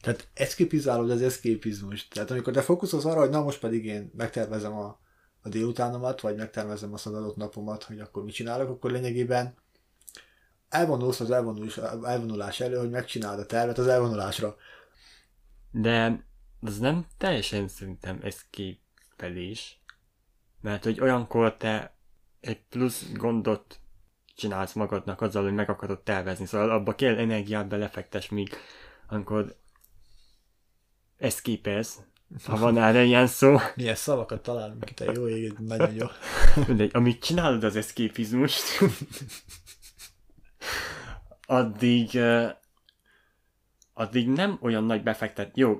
Tehát 0.00 0.28
eszképizálod 0.34 1.10
az 1.10 1.22
eszképizmust. 1.22 2.12
Tehát 2.12 2.30
amikor 2.30 2.52
te 2.52 2.62
fókuszolsz 2.62 3.04
arra, 3.04 3.20
hogy 3.20 3.30
na 3.30 3.42
most 3.42 3.60
pedig 3.60 3.84
én 3.84 4.10
megtervezem 4.16 4.72
a, 4.72 5.00
a 5.42 5.48
délutánomat, 5.48 6.20
vagy 6.20 6.36
megtervezem 6.36 6.92
azt 6.92 7.06
az 7.06 7.14
adott 7.14 7.36
napomat, 7.36 7.82
hogy 7.82 8.00
akkor 8.00 8.24
mit 8.24 8.34
csinálok, 8.34 8.68
akkor 8.68 8.90
lényegében 8.90 9.54
elvonulsz 10.68 11.20
az 11.20 11.30
elvonulás, 11.30 11.76
elvonulás 12.02 12.60
elő, 12.60 12.76
hogy 12.76 12.90
megcsináld 12.90 13.38
a 13.38 13.46
tervet 13.46 13.78
az 13.78 13.86
elvonulásra. 13.86 14.56
De 15.72 16.24
az 16.60 16.78
nem 16.78 17.06
teljesen 17.18 17.68
szerintem 17.68 18.18
escape-pelés, 18.22 19.80
mert 20.60 20.84
hogy 20.84 21.00
olyankor 21.00 21.56
te 21.56 21.96
egy 22.40 22.60
plusz 22.68 23.12
gondot 23.12 23.80
csinálsz 24.34 24.72
magadnak 24.72 25.20
azzal, 25.20 25.42
hogy 25.42 25.54
meg 25.54 25.68
akarod 25.68 26.00
tervezni, 26.00 26.46
szóval 26.46 26.70
abba 26.70 26.94
kell 26.94 27.16
energiát 27.16 27.68
belefektes, 27.68 28.28
míg 28.28 28.56
amikor 29.06 29.56
escape 31.16 31.84
ha 32.44 32.56
van 32.56 32.78
erre 32.78 33.02
ilyen 33.02 33.26
szó, 33.26 33.58
Milyen 33.76 33.94
szavakat 33.94 34.42
találunk 34.42 34.90
itt, 34.90 35.00
a 35.00 35.12
jó 35.12 35.28
ég, 35.28 35.52
nagyon 35.58 35.94
jó. 35.94 36.06
mindegy, 36.66 36.90
amit 36.94 37.22
csinálod 37.22 37.64
az 37.64 37.76
eszképizmust, 37.76 38.62
addig, 41.46 42.10
uh, 42.14 42.50
addig 44.02 44.28
nem 44.28 44.58
olyan 44.60 44.84
nagy 44.84 45.02
befektet. 45.02 45.56
Jó, 45.56 45.78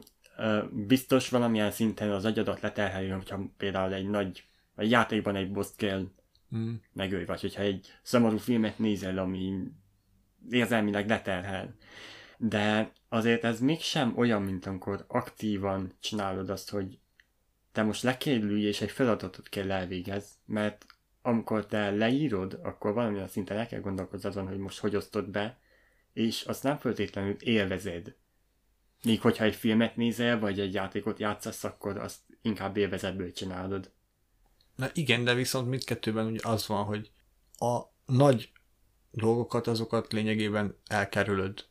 biztos 0.71 1.29
valamilyen 1.29 1.71
szinten 1.71 2.11
az 2.11 2.25
agyadat 2.25 2.61
leterheli, 2.61 3.09
hogyha 3.09 3.41
például 3.57 3.95
egy 3.95 4.09
nagy, 4.09 4.45
egy 4.77 4.91
játékban 4.91 5.37
egy 5.37 5.53
boss 5.53 5.69
kell 5.77 6.07
Mm. 6.57 6.75
megölj, 6.93 7.25
vagy 7.25 7.41
hogyha 7.41 7.63
egy 7.63 7.93
szomorú 8.03 8.37
filmet 8.37 8.79
nézel, 8.79 9.19
ami 9.19 9.53
érzelmileg 10.51 11.09
leterhel. 11.09 11.77
De 12.39 12.93
azért 13.09 13.45
ez 13.45 13.61
mégsem 13.61 14.13
olyan, 14.17 14.43
mint 14.43 14.67
amikor 14.67 15.05
aktívan 15.09 15.93
csinálod 16.01 16.51
azt, 16.51 16.71
hogy 16.71 16.99
te 17.73 17.83
most 17.83 18.03
le 18.03 18.17
kell 18.17 18.41
ülj, 18.41 18.63
és 18.63 18.81
egy 18.81 18.91
feladatot 18.91 19.49
kell 19.49 19.71
elvégez, 19.71 20.39
mert 20.47 20.87
amikor 21.23 21.67
te 21.67 21.91
leírod, 21.91 22.59
akkor 22.63 22.93
valamilyen 22.93 23.29
szinten 23.29 23.57
el 23.57 23.67
kell 23.67 23.81
gondolkozni 23.81 24.29
azon, 24.29 24.47
hogy 24.47 24.59
most 24.59 24.79
hogy 24.79 24.97
osztod 24.97 25.31
be, 25.31 25.61
és 26.13 26.43
azt 26.43 26.63
nem 26.63 26.79
feltétlenül 26.79 27.37
élvezed. 27.39 28.15
Míg 29.05 29.21
hogyha 29.21 29.45
egy 29.45 29.55
filmet 29.55 29.97
nézel, 29.97 30.39
vagy 30.39 30.61
egy 30.61 30.75
játékot 30.75 31.19
játszasz, 31.19 31.65
akkor 31.65 31.97
azt 31.97 32.19
inkább 32.43 32.77
élvezetből 32.77 33.33
csinálod. 33.33 33.91
Na 34.77 34.91
igen, 34.95 35.25
de 35.25 35.35
viszont 35.35 35.69
mindkettőben 35.69 36.27
ugye 36.27 36.41
az 36.43 36.67
van, 36.67 36.85
hogy 36.85 37.11
a 37.59 37.81
nagy 38.07 38.53
dolgokat, 39.11 39.67
azokat 39.67 40.13
lényegében 40.13 40.77
elkerülöd. 40.87 41.65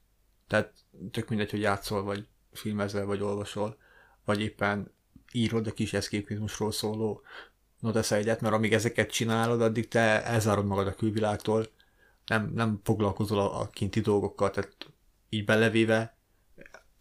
Tehát 0.47 0.73
tök 1.11 1.29
mindegy, 1.29 1.51
hogy 1.51 1.61
játszol, 1.61 2.03
vagy 2.03 2.27
filmezel, 2.51 3.05
vagy 3.05 3.21
olvasol, 3.21 3.77
vagy 4.25 4.41
éppen 4.41 4.93
írod 5.31 5.67
a 5.67 5.73
kis 5.73 5.93
eszképizmusról 5.93 6.71
szóló 6.71 7.21
notesz 7.79 8.11
egyet, 8.11 8.41
mert 8.41 8.53
amíg 8.53 8.73
ezeket 8.73 9.11
csinálod, 9.11 9.61
addig 9.61 9.87
te 9.87 10.23
elzárod 10.23 10.65
magad 10.65 10.87
a 10.87 10.95
külvilágtól, 10.95 11.67
nem, 12.31 12.51
nem 12.53 12.79
foglalkozol 12.83 13.39
a, 13.39 13.59
a 13.59 13.69
kinti 13.69 13.99
dolgokkal, 13.99 14.49
tehát 14.49 14.75
így 15.29 15.45
belevéve 15.45 16.17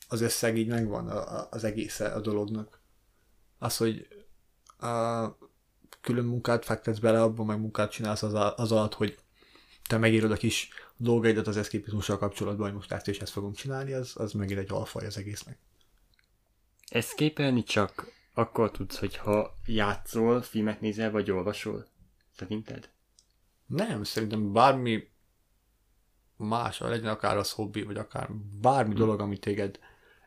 az 0.09 0.21
összeg 0.21 0.57
így 0.57 0.69
megvan 0.69 1.09
a, 1.09 1.39
a, 1.39 1.49
az 1.51 1.65
egész 1.65 2.01
a 2.01 2.21
dolognak. 2.21 2.81
Az, 3.59 3.77
hogy 3.77 4.09
a, 4.79 5.27
külön 6.01 6.25
munkát 6.25 6.65
fektetsz 6.65 6.99
bele, 6.99 7.23
abban 7.23 7.47
meg 7.47 7.61
munkát 7.61 7.91
csinálsz 7.91 8.23
az, 8.23 8.35
az 8.57 8.73
alatt, 8.73 8.95
hogy 8.95 9.19
te 9.89 9.99
megírod 9.99 10.31
a 10.31 10.37
kis 10.37 10.69
dolgaidat 10.97 11.47
az 11.47 11.57
eszképizmussal 11.57 12.19
kapcsolatban, 12.19 12.67
hogy 12.67 12.75
most 12.75 12.93
ezt 12.93 13.09
és 13.09 13.19
ezt 13.19 13.33
fogunk 13.33 13.55
csinálni, 13.55 13.93
az, 13.93 14.13
az 14.15 14.33
megint 14.33 14.59
egy 14.59 14.73
alfaj 14.73 15.07
az 15.07 15.17
egésznek. 15.17 15.59
Escape-elni 16.89 17.63
csak 17.63 18.13
akkor 18.35 18.71
tudsz, 18.71 18.99
hogyha 18.99 19.59
játszol, 19.67 20.43
filmet 20.43 20.81
nézel, 20.81 21.11
vagy 21.11 21.31
olvasol. 21.31 21.87
Szerinted? 22.37 22.91
Nem, 23.67 24.05
szerintem 24.05 24.53
bármi 24.53 25.09
más, 26.49 26.79
legyen 26.79 27.11
akár 27.11 27.37
az 27.37 27.51
hobbi, 27.51 27.83
vagy 27.83 27.97
akár 27.97 28.31
bármi 28.61 28.95
dolog, 28.95 29.21
ami 29.21 29.39
téged 29.39 29.79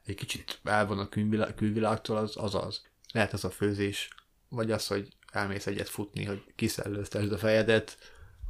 egy 0.03 0.15
kicsit 0.15 0.59
elvon 0.63 0.99
a 0.99 1.09
külvilá- 1.09 1.55
külvilágtól, 1.55 2.17
az 2.17 2.37
az 2.37 2.55
az. 2.55 2.81
Lehet 3.13 3.33
az 3.33 3.43
a 3.43 3.49
főzés, 3.49 4.09
vagy 4.49 4.71
az, 4.71 4.87
hogy 4.87 5.17
elmész 5.31 5.67
egyet 5.67 5.89
futni, 5.89 6.23
hogy 6.23 6.43
kiszellőztesd 6.55 7.31
a 7.31 7.37
fejedet, 7.37 7.97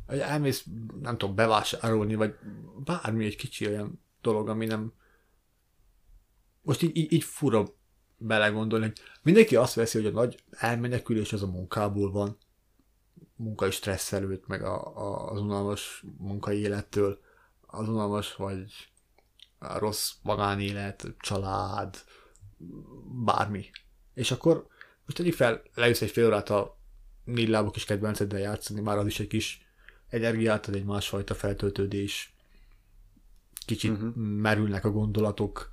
vagy 0.07 0.19
elmész, 0.19 0.65
nem 1.01 1.17
tudom, 1.17 1.35
bevásárolni, 1.35 2.15
vagy 2.15 2.35
bármi 2.83 3.25
egy 3.25 3.35
kicsi 3.35 3.67
olyan 3.67 4.03
dolog, 4.21 4.49
ami 4.49 4.65
nem... 4.65 4.93
Most 6.61 6.81
így, 6.81 6.97
így, 6.97 7.11
így 7.11 7.23
fura 7.23 7.65
belegondolni, 8.17 8.85
hogy 8.85 8.99
mindenki 9.21 9.55
azt 9.55 9.73
veszi, 9.73 9.97
hogy 9.97 10.07
a 10.07 10.11
nagy 10.19 10.43
elmenekülés 10.49 11.33
az 11.33 11.43
a 11.43 11.47
munkából 11.47 12.11
van, 12.11 12.37
munkai 13.35 13.71
stressz 13.71 14.13
előtt, 14.13 14.47
meg 14.47 14.63
a, 14.63 14.97
a, 14.97 15.31
az 15.31 15.41
unalmas 15.41 16.03
munkai 16.17 16.59
élettől, 16.59 17.19
az 17.73 17.89
unalmas 17.89 18.35
vagy 18.35 18.91
a 19.59 19.77
rossz 19.77 20.11
magánélet, 20.21 21.07
család, 21.19 22.03
bármi. 23.25 23.69
És 24.13 24.31
akkor 24.31 24.67
most 25.05 25.17
tegyük 25.17 25.33
fel, 25.33 25.61
leülsz 25.73 26.01
egy 26.01 26.11
fél 26.11 26.25
órát 26.25 26.49
a 26.49 26.77
négy 27.23 27.47
lábú 27.47 27.69
kis 27.71 27.85
kedvenceddel 27.85 28.39
játszani, 28.39 28.81
már 28.81 28.97
az 28.97 29.05
is 29.05 29.19
egy 29.19 29.27
kis 29.27 29.67
energiát 30.09 30.67
ad, 30.67 30.75
egy 30.75 30.85
másfajta 30.85 31.35
feltöltődés. 31.35 32.35
Kicsit 33.65 33.91
uh-huh. 33.91 34.15
merülnek 34.15 34.85
a 34.85 34.91
gondolatok, 34.91 35.71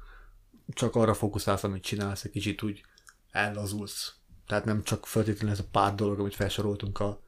csak 0.73 0.95
arra 0.95 1.14
fókuszálsz, 1.14 1.64
amit 1.64 1.83
csinálsz, 1.83 2.25
egy 2.25 2.30
kicsit 2.30 2.62
úgy 2.62 2.85
ellazulsz. 3.30 4.14
Tehát 4.47 4.64
nem 4.64 4.83
csak 4.83 5.07
feltétlenül 5.07 5.52
ez 5.52 5.61
a 5.61 5.69
pár 5.71 5.95
dolog, 5.95 6.19
amit 6.19 6.35
felsoroltunk 6.35 7.00
a, 7.00 7.21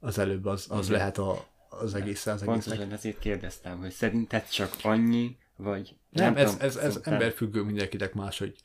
az 0.00 0.18
előbb, 0.18 0.46
az, 0.46 0.66
az 0.68 0.86
Igen. 0.86 0.98
lehet 0.98 1.18
a, 1.18 1.51
az 1.80 1.94
egész, 1.94 2.26
az 2.26 2.42
egésznek. 2.42 2.46
Pontosan 2.46 2.92
ezért 2.92 3.18
kérdeztem, 3.18 3.78
hogy 3.78 3.90
szerinted 3.90 4.48
csak 4.48 4.76
annyi, 4.82 5.36
vagy... 5.56 5.96
Nem, 6.10 6.36
ez, 6.36 6.50
tudom, 6.50 6.66
ez, 6.66 6.76
ez 6.76 7.00
emberfüggő 7.02 7.62
mindenkinek 7.62 8.14
más, 8.14 8.38
hogy 8.38 8.56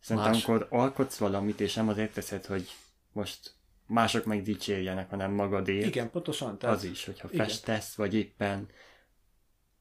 Szerintem, 0.00 0.32
más. 0.32 0.44
amikor 0.44 0.66
alkotsz 0.70 1.16
valamit, 1.16 1.60
és 1.60 1.74
nem 1.74 1.88
azért 1.88 2.12
teszed, 2.12 2.46
hogy 2.46 2.68
most 3.12 3.54
mások 3.86 4.24
meg 4.24 4.42
dicsérjenek, 4.42 5.10
hanem 5.10 5.32
magadért. 5.32 5.86
Igen, 5.86 6.10
pontosan. 6.10 6.58
Tehát, 6.58 6.76
Az 6.76 6.84
is, 6.84 7.04
hogyha 7.04 7.28
igen. 7.32 7.46
festesz, 7.46 7.94
vagy 7.94 8.14
éppen 8.14 8.68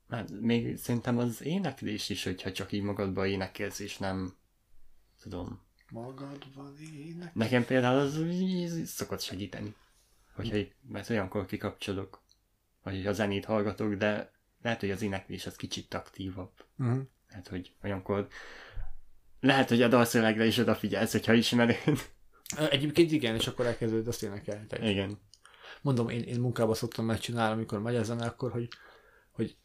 hát 0.09 0.31
még 0.41 0.77
szerintem 0.77 1.17
az 1.17 1.41
éneklés 1.41 2.09
is, 2.09 2.23
hogyha 2.23 2.51
csak 2.51 2.71
így 2.71 2.81
magadba 2.81 3.27
énekelsz, 3.27 3.79
és 3.79 3.97
nem 3.97 4.35
tudom. 5.21 5.61
Magadban 5.91 6.77
ének. 7.05 7.33
Nekem 7.33 7.65
például 7.65 7.99
az 7.99 8.17
így 8.19 8.85
szokott 8.85 9.21
segíteni. 9.21 9.75
Hogyha 10.35 10.57
mert 10.89 11.09
olyankor 11.09 11.45
kikapcsolok, 11.45 12.23
vagy 12.87 13.05
a 13.05 13.13
zenét 13.13 13.45
hallgatok, 13.45 13.93
de 13.93 14.31
lehet, 14.61 14.79
hogy 14.79 14.91
az 14.91 15.01
éneklés 15.01 15.45
az 15.45 15.55
kicsit 15.55 15.93
aktívabb. 15.93 16.51
Uh-huh. 16.77 16.99
Lehet, 17.29 17.47
hogy 17.47 17.73
olyankor 17.83 18.27
lehet, 19.39 19.69
hogy 19.69 19.81
a 19.81 19.87
dalszövegre 19.87 20.45
is 20.45 20.57
odafigyelsz, 20.57 21.11
hogyha 21.11 21.33
ismered. 21.33 21.75
Egyébként 22.69 23.11
igen, 23.11 23.35
és 23.35 23.47
akkor 23.47 23.65
elkezdőd 23.65 24.07
azt 24.07 24.23
énekelni. 24.23 24.65
Igen. 24.81 25.19
Mondom, 25.81 26.09
én, 26.09 26.21
én 26.21 26.39
munkába 26.39 26.73
szoktam 26.73 27.05
megcsinálni, 27.05 27.53
amikor 27.53 27.81
megy 27.81 27.95
a 27.95 28.03
zene, 28.03 28.25
akkor, 28.25 28.51
hogy, 28.51 28.67
hogy 29.31 29.57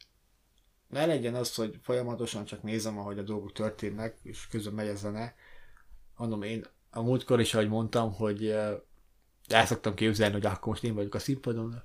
ne 0.88 1.07
legyen 1.07 1.35
az, 1.35 1.55
hogy 1.55 1.79
folyamatosan 1.83 2.45
csak 2.45 2.62
nézem, 2.62 2.99
ahogy 2.99 3.19
a 3.19 3.23
dolgok 3.23 3.52
történnek, 3.52 4.19
és 4.23 4.47
közben 4.47 4.75
megy 4.75 4.88
a 4.88 4.95
zene. 4.95 5.35
Mondom, 6.17 6.43
én 6.43 6.64
a 6.91 7.02
múltkor 7.02 7.41
is, 7.41 7.55
ahogy 7.55 7.69
mondtam, 7.69 8.12
hogy 8.12 8.49
el 9.49 9.67
szoktam 9.67 9.95
képzelni, 9.95 10.35
hogy 10.35 10.47
akkor 10.47 10.67
most 10.67 10.85
én 10.85 10.95
vagyok 10.95 11.14
a 11.14 11.19
színpadon, 11.19 11.83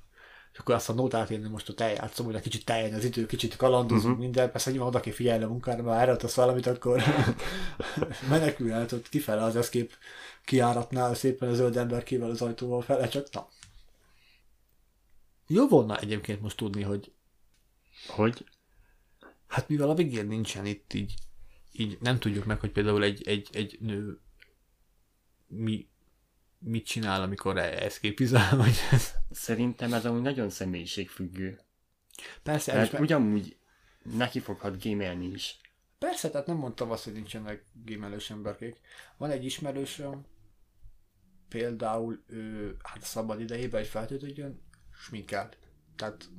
és 0.57 0.63
akkor 0.63 0.75
azt 0.75 0.89
a 0.89 0.93
nótát 0.93 1.29
én 1.29 1.47
most 1.51 1.69
ott 1.69 1.79
eljátszom, 1.79 2.25
hogy 2.25 2.35
egy 2.35 2.41
kicsit 2.41 2.65
teljen 2.65 2.93
az 2.93 3.03
idő, 3.03 3.25
kicsit 3.25 3.55
kalandozunk 3.55 4.03
uh-huh. 4.03 4.19
minden, 4.19 4.51
persze 4.51 4.69
nyilván 4.69 4.87
oda 4.89 4.99
kell 4.99 5.13
figyelni 5.13 5.43
a 5.43 5.47
munkára, 5.47 5.83
mert 5.83 5.99
elratasz 5.99 6.35
valamit, 6.35 6.67
akkor 6.67 7.03
menekül 8.29 8.71
el, 8.71 8.87
ott 8.93 9.09
kifele 9.09 9.43
az 9.43 9.55
eszkép 9.55 9.93
kiáratnál 10.45 11.15
szépen 11.15 11.49
a 11.49 11.53
zöld 11.53 11.77
ember 11.77 12.03
kivel 12.03 12.29
az 12.29 12.41
ajtóval 12.41 12.81
fele, 12.81 13.07
csak 13.07 13.27
na. 13.31 13.47
Jó 15.47 15.67
volna 15.67 15.97
egyébként 15.97 16.41
most 16.41 16.57
tudni, 16.57 16.81
hogy 16.81 17.11
Hogy? 18.07 18.45
hát 19.47 19.67
mivel 19.67 19.89
a 19.89 19.95
végén 19.95 20.27
nincsen 20.27 20.65
itt 20.65 20.93
így, 20.93 21.13
így 21.71 21.97
nem 22.01 22.19
tudjuk 22.19 22.45
meg, 22.45 22.59
hogy 22.59 22.71
például 22.71 23.03
egy, 23.03 23.27
egy, 23.27 23.49
egy 23.51 23.77
nő 23.79 24.19
mi, 25.47 25.87
mit 26.59 26.85
csinál, 26.85 27.21
amikor 27.21 27.57
eszképizál, 27.57 28.57
vagy 28.57 28.75
Szerintem 29.31 29.93
ez 29.93 30.05
amúgy 30.05 30.21
nagyon 30.21 30.49
személyiségfüggő. 30.49 31.59
Persze, 32.43 32.65
Tehát 32.65 32.79
elismer- 32.79 33.01
ugyanúgy 33.01 33.57
neki 34.15 34.39
foghat 34.39 34.81
gémelni 34.81 35.25
is. 35.25 35.59
Persze, 35.99 36.29
tehát 36.29 36.47
nem 36.47 36.57
mondtam 36.57 36.91
azt, 36.91 37.03
hogy 37.03 37.13
nincsenek 37.13 37.65
gémelős 37.85 38.29
emberkék. 38.29 38.79
Van 39.17 39.29
egy 39.29 39.45
ismerősöm, 39.45 40.25
például 41.49 42.23
ő, 42.27 42.75
hát 42.83 43.01
szabad 43.01 43.39
idejében 43.41 43.81
egy 43.81 43.87
feltöltődjön, 43.87 44.61
sminkelt. 44.91 45.57
Tehát 45.95 46.29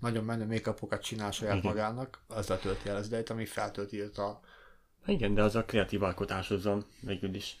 nagyon 0.00 0.24
menő 0.24 0.46
make 0.46 0.98
csinál 0.98 1.30
saját 1.30 1.56
Igen. 1.56 1.70
magának, 1.70 2.24
azzal 2.26 2.58
tölti 2.58 2.88
el 2.88 2.96
az 2.96 3.06
idejét, 3.06 3.30
ami 3.30 3.44
feltölti 3.44 4.00
őt 4.00 4.18
a... 4.18 4.40
Igen, 5.06 5.34
de 5.34 5.42
az 5.42 5.54
a 5.54 5.64
kreatív 5.64 6.02
alkotáshoz 6.02 6.64
van 6.64 6.86
végül 7.00 7.34
is. 7.34 7.58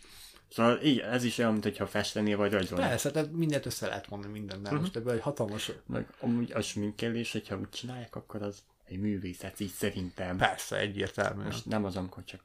Szóval 0.50 0.80
igen, 0.80 1.10
ez 1.10 1.24
is 1.24 1.38
olyan, 1.38 1.52
mint 1.52 1.64
hogyha 1.64 1.86
festenél 1.86 2.36
vagy 2.36 2.52
rajzolni. 2.52 2.84
Persze, 2.84 3.10
tehát 3.10 3.32
mindent 3.32 3.66
össze 3.66 3.86
lehet 3.86 4.08
mondani 4.08 4.32
mindennel. 4.32 4.62
Uh-huh. 4.62 4.80
Most 4.80 4.96
ebből 4.96 5.12
egy 5.12 5.20
hatalmas... 5.20 5.72
Meg 5.86 6.14
amúgy 6.20 6.52
a 6.52 6.60
sminkelés, 6.60 7.32
hogyha 7.32 7.58
úgy 7.58 7.68
csinálják, 7.68 8.16
akkor 8.16 8.42
az 8.42 8.62
egy 8.84 8.98
művészet, 8.98 9.60
így 9.60 9.70
szerintem. 9.70 10.36
Persze, 10.36 10.78
egyértelmű. 10.78 11.42
Most 11.42 11.66
nem 11.66 11.84
az, 11.84 11.96
amikor 11.96 12.24
csak... 12.24 12.44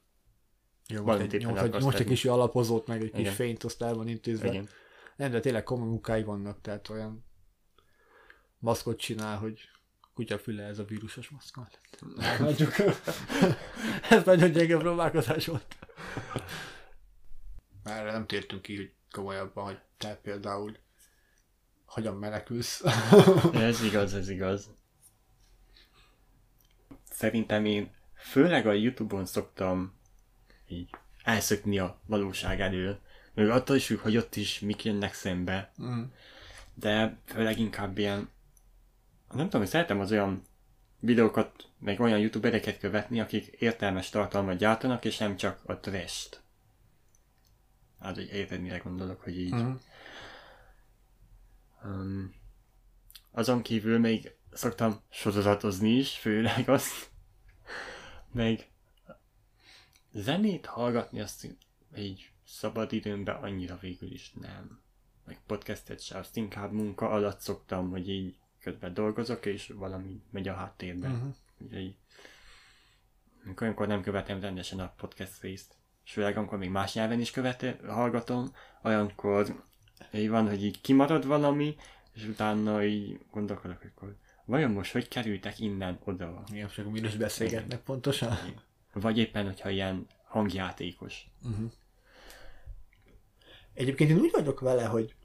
Jó, 0.87 1.03
most, 1.03 1.19
egy, 1.19 1.45
most, 1.45 1.61
egy, 1.61 1.81
most 1.81 1.99
egy 1.99 2.05
kis 2.05 2.25
alapozót, 2.25 2.87
meg 2.87 3.01
egy 3.01 3.11
kis 3.11 3.19
Igen. 3.19 3.33
fényt 3.33 3.63
azt 3.63 3.81
el 3.81 3.93
van 3.93 4.07
intézve. 4.07 4.47
Igen. 4.47 4.69
Nem, 5.15 5.31
de 5.31 5.39
tényleg 5.39 5.63
komoly 5.63 5.87
munkái 5.87 6.23
vannak, 6.23 6.61
tehát 6.61 6.89
olyan 6.89 7.25
maszkot 8.59 8.99
csinál, 8.99 9.37
hogy 9.37 9.59
kutyafüle 10.13 10.63
ez 10.63 10.79
a 10.79 10.83
vírusos 10.83 11.29
maszkot. 11.29 11.79
Elhagyjuk. 12.17 12.73
ez 14.09 14.23
nagyon 14.25 14.51
gyenge 14.51 14.77
próbálkozás 14.77 15.45
volt. 15.45 15.75
Erre 17.83 18.11
nem 18.11 18.25
tértünk 18.25 18.61
ki, 18.61 18.75
hogy 18.75 18.91
komolyabban, 19.11 19.63
hogy 19.63 19.79
te 19.97 20.15
például 20.15 20.77
hogyan 21.85 22.15
menekülsz. 22.15 22.83
Ez 23.53 23.83
igaz, 23.83 24.13
ez 24.13 24.29
igaz. 24.29 24.69
Szerintem 27.11 27.65
én 27.65 27.91
főleg 28.15 28.67
a 28.67 28.71
Youtube-on 28.71 29.25
szoktam 29.25 29.93
így 30.67 30.89
elszökni 31.23 31.79
a 31.79 31.99
valóság 32.05 32.61
elől. 32.61 32.99
Még 33.33 33.49
attól 33.49 33.75
is 33.75 33.87
hogy 33.87 34.17
ott 34.17 34.35
is 34.35 34.59
mik 34.59 34.83
jönnek 34.83 35.13
szembe. 35.13 35.71
Mm. 35.81 36.03
De 36.73 37.17
főleg 37.25 37.59
inkább 37.59 37.97
ilyen... 37.97 38.29
Nem 39.31 39.45
tudom, 39.45 39.61
hogy 39.61 39.69
szeretem 39.69 39.99
az 39.99 40.11
olyan 40.11 40.41
videókat, 40.99 41.67
meg 41.79 41.99
olyan 41.99 42.19
youtubereket 42.19 42.79
követni, 42.79 43.19
akik 43.19 43.45
értelmes 43.45 44.09
tartalmat 44.09 44.57
gyártanak, 44.57 45.05
és 45.05 45.17
nem 45.17 45.35
csak 45.35 45.61
a 45.65 45.79
trash 45.79 46.41
Hát, 48.03 48.15
hogy 48.15 48.29
érted, 48.31 48.61
mire 48.61 48.77
gondolok, 48.77 49.21
hogy 49.21 49.39
így... 49.39 49.53
Mm. 49.53 49.73
Um, 51.83 52.35
azon 53.31 53.61
kívül 53.61 53.99
még 53.99 54.35
szoktam 54.51 55.01
sorozatozni 55.09 55.89
is, 55.89 56.17
főleg 56.17 56.69
azt. 56.69 57.11
Meg 58.31 58.71
zenét 60.11 60.65
hallgatni 60.65 61.21
azt 61.21 61.47
így 61.97 62.31
szabad 62.45 62.93
időmben 62.93 63.35
annyira 63.35 63.77
végül 63.77 64.11
is 64.11 64.33
nem. 64.33 64.81
Meg 65.25 65.41
podcastet 65.45 66.01
se, 66.01 66.17
azt 66.17 66.37
inkább 66.37 66.71
munka 66.71 67.09
alatt 67.09 67.39
szoktam, 67.39 67.89
hogy 67.89 68.09
így 68.09 68.37
közben 68.59 68.93
dolgozok, 68.93 69.45
és 69.45 69.67
valami 69.67 70.21
megy 70.29 70.47
a 70.47 70.53
háttérben. 70.53 71.11
Mhm. 71.11 71.27
Úgyhogy 71.65 71.97
amikor 73.67 73.87
nem 73.87 74.01
követem 74.01 74.39
rendesen 74.39 74.79
a 74.79 74.93
podcast 74.97 75.41
részt. 75.41 75.75
És 76.05 76.11
főleg 76.11 76.37
amikor 76.37 76.57
még 76.57 76.69
más 76.69 76.93
nyelven 76.93 77.19
is 77.19 77.31
követem, 77.31 77.77
hallgatom, 77.87 78.55
olyankor 78.83 79.63
így 80.11 80.29
van, 80.29 80.49
hogy 80.49 80.63
így 80.63 80.81
kimarad 80.81 81.25
valami, 81.25 81.75
és 82.13 82.25
utána 82.25 82.83
így 82.83 83.19
gondolkodok, 83.31 83.77
hogy 83.81 83.91
akkor 83.95 84.15
vajon 84.45 84.71
most 84.71 84.91
hogy 84.91 85.07
kerültek 85.07 85.59
innen 85.59 85.99
oda? 86.03 86.43
Igen, 86.51 86.67
csak 86.67 86.91
miről 86.91 87.09
is 87.09 87.15
beszélgetnek 87.15 87.81
pontosan. 87.81 88.37
Vagy 88.93 89.17
éppen, 89.17 89.45
hogyha 89.45 89.69
ilyen 89.69 90.07
hangjátékos. 90.27 91.27
Uh-huh. 91.43 91.71
Egyébként 93.73 94.09
én 94.09 94.19
úgy 94.19 94.31
vagyok 94.31 94.59
vele, 94.59 94.85
hogy 94.85 95.15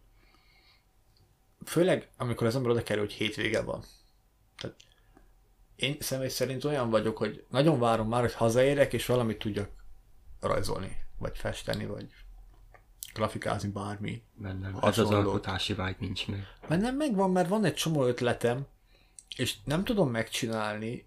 főleg 1.64 2.08
amikor 2.16 2.46
az 2.46 2.56
ember 2.56 2.70
oda 2.70 2.82
kerül, 2.82 3.02
hogy 3.02 3.12
hétvége 3.12 3.62
van. 3.62 3.84
Tehát 4.56 4.76
én 5.76 5.96
személy 6.00 6.28
szerint 6.28 6.64
olyan 6.64 6.90
vagyok, 6.90 7.16
hogy 7.18 7.44
nagyon 7.50 7.78
várom 7.78 8.08
már, 8.08 8.20
hogy 8.20 8.34
hazaérek, 8.34 8.92
és 8.92 9.06
valamit 9.06 9.38
tudjak 9.38 9.77
rajzolni, 10.40 10.96
vagy 11.18 11.38
festeni, 11.38 11.86
vagy 11.86 12.06
grafikázni, 13.14 13.68
bármi. 13.68 14.22
Bennem 14.34 14.78
ez 14.82 14.98
az 14.98 15.10
alkotási 15.10 15.74
vágy 15.74 15.96
nincs 15.98 16.28
meg. 16.28 16.46
Bennem 16.68 16.96
megvan, 16.96 17.30
mert 17.30 17.48
van 17.48 17.64
egy 17.64 17.74
csomó 17.74 18.04
ötletem, 18.04 18.66
és 19.36 19.54
nem 19.64 19.84
tudom 19.84 20.10
megcsinálni, 20.10 21.06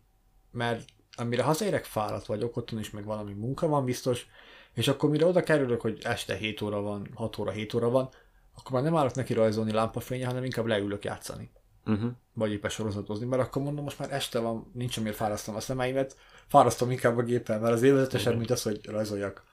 mert 0.51 0.85
amire 1.15 1.43
hazaérek 1.43 1.85
fáradt 1.85 2.25
vagyok, 2.25 2.57
otthon 2.57 2.79
is 2.79 2.89
meg 2.89 3.05
valami 3.05 3.33
munka 3.33 3.67
van 3.67 3.85
biztos, 3.85 4.27
és 4.73 4.87
akkor 4.87 5.09
mire 5.09 5.25
oda 5.25 5.43
kerülök, 5.43 5.81
hogy 5.81 5.99
este 6.03 6.35
7 6.35 6.61
óra 6.61 6.81
van, 6.81 7.07
6 7.13 7.37
óra, 7.37 7.51
7 7.51 7.73
óra 7.73 7.89
van, 7.89 8.09
akkor 8.55 8.71
már 8.71 8.83
nem 8.83 8.95
állok 8.95 9.13
neki 9.13 9.33
rajzolni 9.33 9.71
lámpafénye, 9.71 10.25
hanem 10.25 10.43
inkább 10.43 10.65
leülök 10.65 11.03
játszani. 11.03 11.51
Uh-huh. 11.85 12.11
Vagy 12.33 12.51
éppen 12.51 12.69
sorozatozni, 12.69 13.25
mert 13.25 13.41
akkor 13.41 13.61
mondom, 13.61 13.83
most 13.83 13.99
már 13.99 14.11
este 14.11 14.39
van, 14.39 14.71
nincs 14.73 14.97
amiért 14.97 15.15
fárasztom 15.15 15.55
a 15.55 15.59
szemeimet, 15.59 16.17
fárasztom 16.51 16.91
inkább 16.91 17.17
a 17.17 17.21
géppel, 17.21 17.59
mert 17.59 17.73
az 17.73 17.81
élvezetesebb, 17.81 18.37
mint 18.37 18.51
az, 18.51 18.61
hogy 18.61 18.85
rajzoljak. 18.85 19.43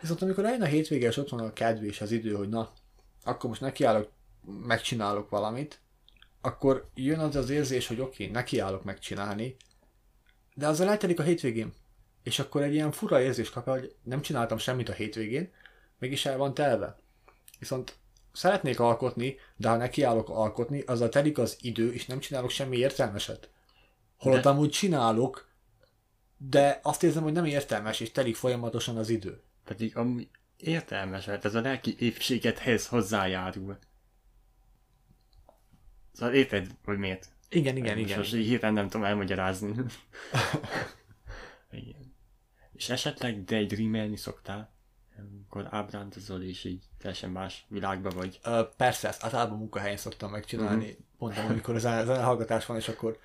Viszont 0.00 0.22
amikor 0.22 0.44
eljön 0.44 0.62
a 0.62 0.66
hétvége, 0.66 1.08
és 1.08 1.16
ott 1.16 1.28
van 1.28 1.40
a 1.40 1.52
kedv 1.52 1.84
és 1.84 2.00
az 2.00 2.10
idő, 2.10 2.34
hogy 2.34 2.48
na, 2.48 2.72
akkor 3.24 3.48
most 3.48 3.60
nekiállok, 3.60 4.10
megcsinálok 4.66 5.30
valamit, 5.30 5.80
akkor 6.40 6.88
jön 6.94 7.18
az 7.18 7.36
az 7.36 7.50
érzés, 7.50 7.86
hogy 7.86 8.00
oké, 8.00 8.22
okay, 8.22 8.34
nekiállok 8.34 8.84
megcsinálni, 8.84 9.56
de 10.54 10.66
azzal 10.66 10.88
eltelik 10.88 11.18
a 11.18 11.22
hétvégén. 11.22 11.72
És 12.22 12.38
akkor 12.38 12.62
egy 12.62 12.72
ilyen 12.74 12.92
fura 12.92 13.20
érzés 13.20 13.50
kap, 13.50 13.68
hogy 13.68 13.94
nem 14.02 14.20
csináltam 14.20 14.58
semmit 14.58 14.88
a 14.88 14.92
hétvégén, 14.92 15.50
mégis 15.98 16.26
el 16.26 16.36
van 16.36 16.54
telve. 16.54 16.98
Viszont 17.58 17.96
szeretnék 18.32 18.80
alkotni, 18.80 19.36
de 19.56 19.68
ha 19.68 19.76
nekiállok 19.76 20.28
alkotni, 20.28 20.80
azzal 20.80 21.08
telik 21.08 21.38
az 21.38 21.56
idő, 21.60 21.92
és 21.92 22.06
nem 22.06 22.18
csinálok 22.18 22.50
semmi 22.50 22.76
értelmeset. 22.76 23.50
Holott 24.18 24.42
De- 24.42 24.48
amúgy 24.48 24.70
csinálok, 24.70 25.49
de 26.42 26.80
azt 26.82 27.02
érzem, 27.02 27.22
hogy 27.22 27.32
nem 27.32 27.44
értelmes, 27.44 28.00
és 28.00 28.10
telik 28.10 28.36
folyamatosan 28.36 28.96
az 28.96 29.08
idő. 29.08 29.42
Pedig 29.64 29.96
amúgy 29.96 30.28
értelmes, 30.56 31.24
mert 31.24 31.44
ez 31.44 31.54
a 31.54 31.60
lelki 31.60 31.96
épségethez 31.98 32.86
hozzájárul. 32.86 33.78
Szóval 36.12 36.34
érted, 36.34 36.66
hogy 36.84 36.98
miért? 36.98 37.28
Igen, 37.48 37.76
igen, 37.76 37.94
Most 37.94 38.06
igen. 38.06 38.18
Most 38.18 38.34
így 38.34 38.46
hirtelen 38.46 38.74
nem 38.74 38.88
tudom 38.88 39.06
elmagyarázni. 39.06 39.68
igen. 41.70 42.14
És 42.72 42.88
esetleg 42.88 43.44
daydreamelni 43.44 44.16
szoktál? 44.16 44.74
Amikor 45.18 45.66
ábrándozol, 45.70 46.42
és 46.42 46.64
így 46.64 46.84
teljesen 46.98 47.30
más 47.30 47.64
világba 47.68 48.10
vagy. 48.10 48.40
Ö, 48.44 48.62
persze, 48.76 49.08
ezt 49.08 49.24
általában 49.24 49.58
munkahelyen 49.58 49.96
szoktam 49.96 50.30
megcsinálni. 50.30 50.84
Uh-huh. 50.84 51.04
Mondtam, 51.18 51.46
amikor 51.46 51.74
az 51.74 51.82
zenehallgatás 51.82 52.66
van, 52.66 52.76
és 52.76 52.88
akkor 52.88 53.18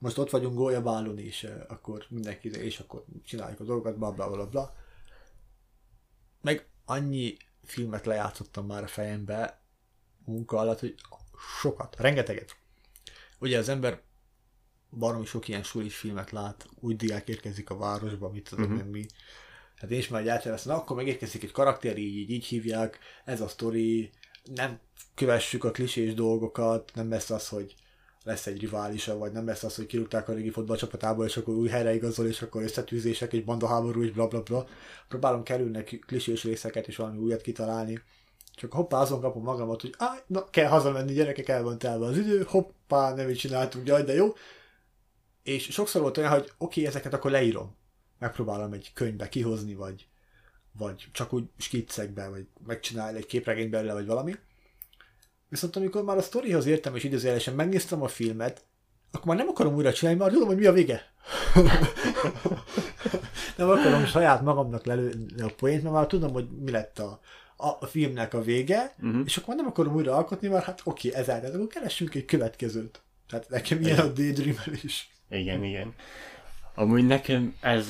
most 0.00 0.18
ott 0.18 0.30
vagyunk 0.30 0.54
gólyabálon, 0.54 1.18
és 1.18 1.42
uh, 1.42 1.64
akkor 1.68 2.04
mindenki, 2.08 2.50
és 2.50 2.78
akkor 2.78 3.04
csináljuk 3.24 3.60
a 3.60 3.64
dolgokat, 3.64 3.98
bla 3.98 4.10
bla 4.10 4.30
bla 4.30 4.46
bla. 4.46 4.74
Meg 6.40 6.68
annyi 6.84 7.36
filmet 7.64 8.06
lejátszottam 8.06 8.66
már 8.66 8.82
a 8.82 8.86
fejembe 8.86 9.62
munka 10.24 10.58
alatt, 10.58 10.80
hogy 10.80 10.94
sokat, 11.60 11.96
rengeteget. 11.98 12.56
Ugye 13.38 13.58
az 13.58 13.68
ember 13.68 14.02
baromi 14.90 15.24
sok 15.24 15.48
ilyen 15.48 15.62
sulis 15.62 15.96
filmet 15.96 16.30
lát, 16.30 16.68
úgy 16.80 16.96
diák 16.96 17.28
érkezik 17.28 17.70
a 17.70 17.76
városba, 17.76 18.30
mit 18.30 18.48
tudom 18.48 18.72
uh-huh. 18.72 18.90
mi. 18.90 19.06
Hát 19.76 19.90
én 19.90 19.98
is 19.98 20.08
már 20.08 20.26
egy 20.26 20.64
na 20.64 20.74
akkor 20.74 20.96
megérkezik 20.96 21.42
egy 21.42 21.52
karakter, 21.52 21.98
így, 21.98 22.16
így, 22.16 22.30
így 22.30 22.44
hívják, 22.44 22.98
ez 23.24 23.40
a 23.40 23.48
sztori, 23.48 24.10
nem 24.54 24.80
kövessük 25.14 25.64
a 25.64 25.70
klisés 25.70 26.14
dolgokat, 26.14 26.90
nem 26.94 27.10
lesz 27.10 27.30
az, 27.30 27.48
hogy 27.48 27.74
lesz 28.24 28.46
egy 28.46 28.60
riválisa, 28.60 29.18
vagy 29.18 29.32
nem 29.32 29.46
lesz 29.46 29.62
az, 29.62 29.76
hogy 29.76 29.86
kirúgták 29.86 30.28
a 30.28 30.32
régi 30.32 30.50
fotballcsapatából, 30.50 31.24
és 31.24 31.36
akkor 31.36 31.54
új 31.54 31.68
helyre 31.68 31.94
igazol, 31.94 32.26
és 32.26 32.42
akkor 32.42 32.62
összetűzések, 32.62 33.32
egy 33.32 33.44
banda 33.44 33.66
háború, 33.66 34.02
és 34.02 34.10
bla 34.10 34.28
bla 34.28 34.42
bla. 34.42 34.66
Próbálom 35.08 35.42
kerülni 35.42 35.84
klisés 35.84 36.44
részeket, 36.44 36.88
és 36.88 36.96
valami 36.96 37.18
újat 37.18 37.40
kitalálni. 37.40 38.02
Csak 38.54 38.72
hoppá, 38.72 38.98
azon 38.98 39.20
kapom 39.20 39.42
magamat, 39.42 39.80
hogy 39.80 39.94
áj, 39.98 40.18
na, 40.26 40.44
kell 40.44 40.68
hazamenni, 40.68 41.12
gyerekek, 41.12 41.48
el 41.48 41.62
van 41.62 41.78
telve 41.78 42.06
az 42.06 42.18
idő, 42.18 42.44
hoppá, 42.46 43.14
nem 43.14 43.28
így 43.28 43.36
csináltuk, 43.36 43.86
jaj, 43.86 44.02
de 44.02 44.14
jó. 44.14 44.32
És 45.42 45.62
sokszor 45.70 46.02
volt 46.02 46.18
olyan, 46.18 46.30
hogy 46.30 46.40
oké, 46.40 46.54
okay, 46.58 46.86
ezeket 46.86 47.14
akkor 47.14 47.30
leírom. 47.30 47.76
Megpróbálom 48.18 48.72
egy 48.72 48.90
könyvbe 48.94 49.28
kihozni, 49.28 49.74
vagy, 49.74 50.08
vagy 50.72 51.08
csak 51.12 51.32
úgy 51.32 51.44
skiccekbe, 51.56 52.28
vagy 52.28 52.46
megcsinálni 52.66 53.18
egy 53.18 53.26
képregény 53.26 53.70
belőle, 53.70 53.92
vagy 53.92 54.06
valami. 54.06 54.34
Viszont 55.50 55.76
amikor 55.76 56.04
már 56.04 56.16
a 56.16 56.22
sztorihoz 56.22 56.66
értem, 56.66 56.96
és 56.96 57.04
időzélesen 57.04 57.54
megnéztem 57.54 58.02
a 58.02 58.08
filmet, 58.08 58.64
akkor 59.12 59.26
már 59.26 59.36
nem 59.36 59.48
akarom 59.48 59.74
újra 59.74 59.92
csinálni, 59.92 60.20
mert 60.20 60.32
tudom, 60.32 60.46
hogy 60.46 60.56
mi 60.56 60.66
a 60.66 60.72
vége. 60.72 61.12
nem 63.56 63.68
akarom 63.68 64.06
saját 64.06 64.42
magamnak 64.42 64.84
lelőni 64.84 65.40
a 65.40 65.54
poént, 65.56 65.82
mert 65.82 65.94
már 65.94 66.06
tudom, 66.06 66.32
hogy 66.32 66.48
mi 66.50 66.70
lett 66.70 66.98
a, 66.98 67.20
a 67.56 67.86
filmnek 67.86 68.34
a 68.34 68.42
vége, 68.42 68.94
uh-huh. 69.02 69.22
és 69.24 69.36
akkor 69.36 69.54
nem 69.54 69.66
akarom 69.66 69.94
újra 69.94 70.16
alkotni, 70.16 70.48
mert 70.48 70.64
hát 70.64 70.80
oké, 70.84 71.14
ez 71.14 71.28
el, 71.28 71.44
akkor 71.44 71.66
keressünk 71.66 72.14
egy 72.14 72.24
következőt. 72.24 73.02
Tehát 73.28 73.48
nekem 73.48 73.80
ilyen 73.80 73.98
a 73.98 74.06
daydream 74.06 74.56
is. 74.82 75.10
Igen, 75.28 75.64
igen. 75.64 75.94
Amúgy 76.74 77.06
nekem 77.06 77.56
ez 77.60 77.88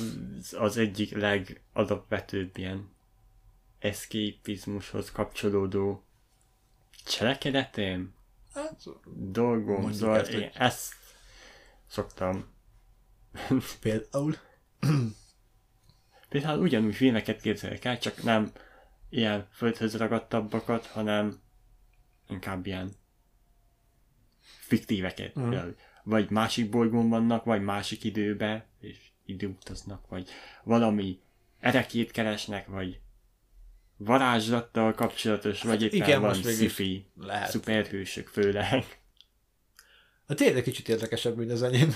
az 0.57 0.77
egyik 0.77 1.17
legalapvetőbb 1.17 2.57
ilyen 2.57 2.89
eszképizmushoz 3.79 5.11
kapcsolódó 5.11 6.03
cselekedetem, 7.05 8.13
hát, 8.53 8.83
dolgom, 9.15 9.87
ezt, 9.87 10.29
én 10.29 10.49
ezt 10.53 10.93
szoktam. 11.87 12.45
Például? 13.81 14.35
Például 16.29 16.61
ugyanúgy 16.61 16.95
filmeket 16.95 17.41
képzelek 17.41 17.85
el, 17.85 17.99
csak 17.99 18.23
nem 18.23 18.51
ilyen 19.09 19.47
földhöz 19.51 19.97
ragadtabbakat, 19.97 20.85
hanem 20.85 21.41
inkább 22.27 22.65
ilyen 22.65 22.91
fiktíveket. 24.41 25.39
Mm. 25.39 25.53
Vagy 26.03 26.29
másik 26.29 26.69
bolygón 26.69 27.09
vannak, 27.09 27.43
vagy 27.43 27.61
másik 27.61 28.03
időbe, 28.03 28.67
és 28.79 28.97
időutaznak, 29.25 30.07
vagy 30.07 30.29
valami 30.63 31.19
erekét 31.59 32.11
keresnek, 32.11 32.67
vagy 32.67 33.01
varázslattal 34.05 34.93
kapcsolatos, 34.93 35.61
vagy 35.61 35.83
hát 35.83 35.93
éppen 35.93 36.07
igen, 36.07 36.21
van 36.21 36.33
sci-fi, 36.33 37.05
szuperhősök 37.45 38.27
főleg. 38.27 38.99
Hát 40.27 40.39
tényleg 40.39 40.63
kicsit 40.63 40.89
érdekesebb, 40.89 41.37
mint 41.37 41.51
az 41.51 41.63
enyém. 41.63 41.91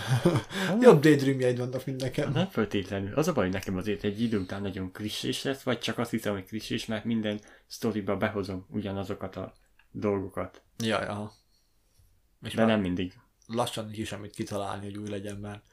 Hát, 0.67 0.81
Jobb 0.81 1.01
daydreamjeid 1.01 1.57
vannak, 1.57 1.85
mint 1.85 2.01
nekem. 2.01 2.31
Nem 2.31 2.47
feltétlenül. 2.47 3.13
Az 3.13 3.27
a 3.27 3.33
baj, 3.33 3.43
hogy 3.43 3.53
nekem 3.53 3.77
azért 3.77 4.03
egy 4.03 4.21
idő 4.21 4.39
után 4.39 4.61
nagyon 4.61 4.91
klissés 4.91 5.43
lesz, 5.43 5.61
vagy 5.61 5.79
csak 5.79 5.97
azt 5.97 6.11
hiszem, 6.11 6.33
hogy 6.33 6.45
klissés, 6.45 6.85
mert 6.85 7.03
minden 7.03 7.39
sztoriba 7.67 8.17
behozom 8.17 8.65
ugyanazokat 8.69 9.35
a 9.35 9.53
dolgokat. 9.91 10.61
Ja, 10.77 11.01
ja. 11.01 11.31
És 12.41 12.53
De 12.53 12.65
nem 12.65 12.81
mindig. 12.81 13.13
Lassan 13.47 13.89
is 13.93 14.11
amit 14.11 14.35
kitalálni, 14.35 14.85
hogy 14.85 14.97
új 14.97 15.09
legyen, 15.09 15.37
mert 15.37 15.63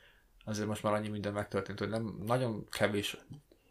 azért 0.44 0.68
most 0.68 0.82
már 0.82 0.92
annyi 0.92 1.08
minden 1.08 1.32
megtörtént, 1.32 1.78
hogy 1.78 1.88
nem 1.88 2.18
nagyon 2.26 2.68
kevés 2.70 3.16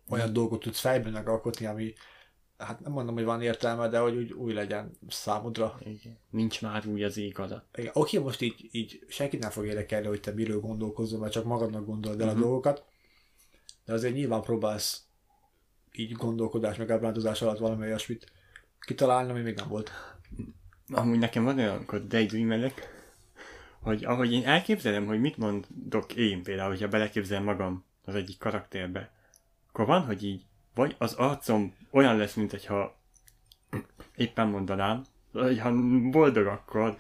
olyan 0.10 0.34
dolgot 0.34 0.60
tudsz 0.60 0.80
fejben 0.80 1.12
megalkotni, 1.12 1.65
ami 1.65 1.93
hát 2.63 2.80
nem 2.80 2.91
mondom, 2.91 3.15
hogy 3.15 3.24
van 3.24 3.41
értelme, 3.41 3.88
de 3.88 4.00
hogy 4.00 4.15
úgy 4.15 4.32
új 4.32 4.54
legyen 4.54 4.91
számodra. 5.08 5.80
Igen. 5.80 6.17
Nincs 6.30 6.62
már 6.62 6.88
új 6.88 7.04
az 7.04 7.17
ég 7.17 7.39
alatt. 7.39 7.78
Igen. 7.78 7.91
Oké, 7.93 8.17
most 8.17 8.41
így, 8.41 8.69
így 8.71 9.06
senkit 9.08 9.39
nem 9.39 9.50
fog 9.50 9.65
érdekelni, 9.65 10.08
hogy 10.08 10.19
te 10.19 10.32
miről 10.32 10.60
gondolkozol, 10.60 11.19
mert 11.19 11.32
csak 11.32 11.45
magadnak 11.45 11.86
gondolod 11.86 12.21
el 12.21 12.26
uh-huh. 12.26 12.39
a 12.39 12.39
mhm. 12.39 12.50
dolgokat, 12.50 12.86
de 13.86 13.93
azért 13.93 14.13
nyilván 14.13 14.41
próbálsz 14.41 15.06
így 15.91 16.12
gondolkodás 16.12 16.78
meg 16.78 16.91
ábrándozás 16.91 17.41
alatt 17.41 17.58
valami 17.58 17.86
olyasmit 17.86 18.32
kitalálni, 18.80 19.30
ami 19.30 19.41
még 19.41 19.56
nem 19.56 19.67
volt. 19.67 19.91
Amúgy 20.91 21.19
nekem 21.19 21.43
van 21.43 21.58
olyan, 21.58 21.76
amikor 21.76 22.08
daydreamelek, 22.08 22.89
hogy 23.82 24.04
ahogy 24.04 24.32
én 24.32 24.45
elképzelem, 24.45 25.06
hogy 25.06 25.19
mit 25.19 25.38
mondok 25.38 26.15
én 26.15 26.43
például, 26.43 26.69
hogyha 26.69 26.88
beleképzelem 26.88 27.43
magam 27.43 27.86
az 28.04 28.15
egyik 28.15 28.38
karakterbe, 28.38 29.12
akkor 29.67 29.86
van, 29.86 30.06
hogy 30.06 30.24
így 30.24 30.45
vagy 30.75 30.95
az 30.97 31.13
arcom 31.13 31.73
olyan 31.91 32.17
lesz, 32.17 32.34
mint 32.34 32.51
hogyha 32.51 32.95
éppen 34.15 34.47
mondanám, 34.47 35.03
hogy 35.31 35.60
ha 35.60 35.71
boldog, 36.10 36.45
akkor 36.45 36.97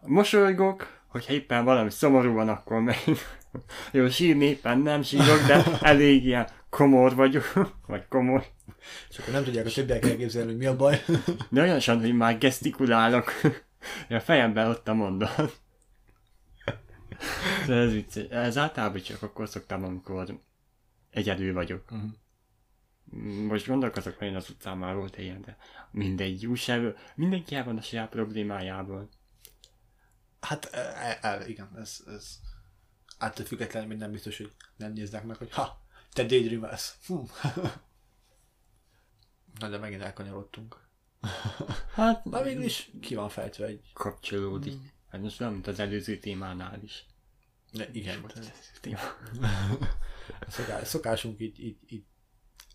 mosolygok, 0.00 1.00
hogyha 1.06 1.32
éppen 1.32 1.64
valami 1.64 1.90
szomorú 1.90 2.32
van, 2.32 2.48
akkor 2.48 2.80
meg 2.80 2.96
jó, 3.92 4.08
sírni 4.08 4.44
éppen 4.44 4.78
nem 4.78 5.02
sírok, 5.02 5.46
de 5.46 5.64
elég 5.80 6.24
ilyen 6.24 6.48
komor 6.70 7.14
vagyok, 7.14 7.52
vagy 7.86 8.08
komor. 8.08 8.44
És 9.08 9.18
akkor 9.18 9.32
nem 9.32 9.44
tudják 9.44 9.66
a 9.66 9.70
többiek 9.70 10.04
elképzelni, 10.04 10.48
hogy 10.48 10.58
mi 10.58 10.66
a 10.66 10.76
baj. 10.76 11.04
De 11.50 11.62
olyan 11.62 11.80
sem, 11.80 12.00
hogy 12.00 12.16
már 12.16 12.38
gesztikulálok. 12.38 13.32
a 14.08 14.20
fejemben 14.20 14.68
ott 14.68 14.88
a 14.88 14.94
mondat. 14.94 15.60
De 17.66 17.74
ez, 17.74 17.92
vicc, 17.92 18.16
ez 18.30 18.58
általában 18.58 19.00
csak 19.00 19.22
akkor 19.22 19.48
szoktam, 19.48 19.84
amikor 19.84 20.40
egyedül 21.10 21.52
vagyok. 21.52 21.82
Uh-huh 21.90 22.10
most 23.46 23.66
gondolkozok, 23.66 24.18
hogy 24.18 24.34
az 24.34 24.50
utcán 24.50 24.78
már 24.78 24.94
volt 24.94 25.18
ilyen, 25.18 25.40
de 25.40 25.56
mindegy, 25.90 26.46
újság, 26.46 26.96
mindenki 27.14 27.54
el 27.54 27.64
van 27.64 27.76
a 27.76 27.82
saját 27.82 28.08
problémájával. 28.08 29.08
Hát 30.40 30.64
e, 30.64 31.18
e, 31.22 31.48
igen, 31.48 31.70
ez, 31.76 32.00
ez 32.06 32.40
attól 33.18 33.46
függetlenül 33.46 33.88
még 33.88 33.98
nem 33.98 34.10
biztos, 34.10 34.36
hogy 34.36 34.52
nem 34.76 34.92
néznek 34.92 35.24
meg, 35.24 35.36
hogy 35.36 35.52
ha, 35.52 35.86
te 36.12 36.24
daydreamelsz. 36.24 36.98
Hm. 37.06 37.14
Na 39.60 39.68
de 39.68 39.78
megint 39.78 40.02
elkanyarodtunk. 40.02 40.84
Hát, 41.94 42.24
Na 42.24 42.42
végül 42.42 42.62
is 42.62 42.90
ki 43.00 43.14
van 43.14 43.28
fejtve 43.28 43.66
egy... 43.66 43.90
Kapcsolódik. 43.92 44.74
Mm. 44.74 44.84
Hát 45.08 45.20
most 45.20 45.38
nem, 45.38 45.52
mint 45.52 45.66
az 45.66 45.78
előző 45.78 46.18
témánál 46.18 46.82
is. 46.82 47.06
De 47.72 47.88
igen. 47.92 48.32
Téma. 48.80 48.98
szokásunk 50.82 51.40
így, 51.40 51.60
így, 51.60 51.78
így 51.86 52.04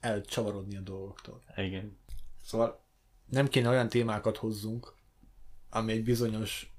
elcsavarodni 0.01 0.77
a 0.77 0.81
dolgoktól. 0.81 1.41
Igen. 1.55 1.97
Szóval 2.45 2.83
nem 3.29 3.47
kéne 3.47 3.69
olyan 3.69 3.89
témákat 3.89 4.37
hozzunk, 4.37 4.93
ami 5.69 5.91
egy 5.91 6.03
bizonyos 6.03 6.73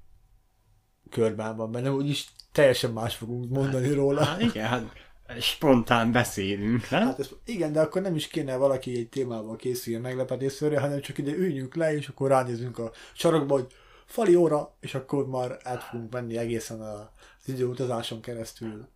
körben 1.09 1.55
van 1.55 1.71
benne, 1.71 1.91
úgyis 1.91 2.27
teljesen 2.51 2.91
más 2.91 3.15
fogunk 3.15 3.49
mondani 3.49 3.85
hát, 3.85 3.95
róla. 3.95 4.23
Hát 4.23 4.41
igen, 4.41 4.67
hát 4.67 4.95
spontán 5.41 6.11
beszélünk, 6.11 6.89
nem? 6.89 7.05
Hát 7.05 7.19
ez, 7.19 7.29
igen, 7.45 7.71
de 7.71 7.81
akkor 7.81 8.01
nem 8.01 8.15
is 8.15 8.27
kéne 8.27 8.55
valaki 8.55 8.97
egy 8.97 9.09
témával 9.09 9.55
készüljön 9.55 10.01
meglepetésszerre, 10.01 10.79
hanem 10.79 11.01
csak 11.01 11.17
ide 11.17 11.31
üljünk 11.31 11.75
le, 11.75 11.95
és 11.95 12.07
akkor 12.07 12.29
ránézünk 12.29 12.77
a 12.77 12.91
sarokba, 13.13 13.53
hogy 13.53 13.73
fali 14.05 14.35
óra, 14.35 14.75
és 14.79 14.95
akkor 14.95 15.27
már 15.27 15.59
át 15.63 15.83
fogunk 15.83 16.11
menni 16.11 16.37
egészen 16.37 16.81
az 16.81 17.47
időutazáson 17.47 18.21
keresztül 18.21 18.87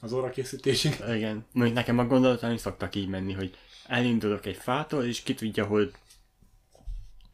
az 0.00 0.12
óra 0.12 0.30
készítésig. 0.30 0.96
Igen. 1.08 1.46
Mondjuk 1.52 1.76
nekem 1.76 1.98
a 1.98 2.06
gondolataim 2.06 2.56
szoktak 2.56 2.94
így 2.94 3.08
menni, 3.08 3.32
hogy 3.32 3.56
elindulok 3.86 4.46
egy 4.46 4.56
fától, 4.56 5.04
és 5.04 5.22
ki 5.22 5.34
tudja, 5.34 5.66
hogy 5.66 5.92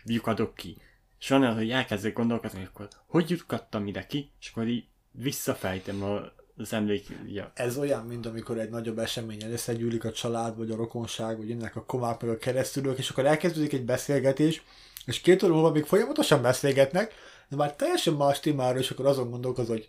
lyukadok 0.05 0.55
ki. 0.55 0.77
És 1.20 1.29
van 1.29 1.42
olyan, 1.42 1.55
hogy 1.55 1.70
elkezdek 1.70 2.12
gondolkodni, 2.12 2.64
akkor 2.64 2.88
hogy 3.07 3.31
jutkattam 3.31 3.87
ide 3.87 4.07
ki, 4.07 4.31
és 4.40 4.51
akkor 4.51 4.66
így 4.66 4.85
visszafejtem 5.11 6.03
a, 6.03 6.20
az 6.57 6.72
emlék... 6.72 7.07
Ja. 7.27 7.53
Ez 7.55 7.77
olyan, 7.77 8.07
mint 8.07 8.27
amikor 8.27 8.59
egy 8.59 8.70
nagyobb 8.70 8.98
eseményen 8.98 9.53
összegyűlik 9.53 10.05
a 10.05 10.12
család, 10.12 10.57
vagy 10.57 10.70
a 10.70 10.77
rokonság, 10.77 11.37
vagy 11.37 11.51
ennek 11.51 11.77
a 11.77 11.85
komák, 11.85 12.20
meg 12.20 12.31
a 12.31 12.38
keresztülők, 12.38 12.98
és 12.98 13.11
akkor 13.11 13.27
elkezdődik 13.27 13.72
egy 13.72 13.85
beszélgetés, 13.85 14.62
és 15.07 15.20
két 15.20 15.42
óra 15.42 15.53
múlva 15.53 15.70
még 15.70 15.85
folyamatosan 15.85 16.42
beszélgetnek, 16.42 17.14
de 17.48 17.57
már 17.57 17.77
teljesen 17.77 18.14
más 18.14 18.40
témáról, 18.40 18.81
és 18.81 18.90
akkor 18.90 19.07
azon 19.07 19.31
gondolkozol, 19.31 19.77
hogy 19.77 19.88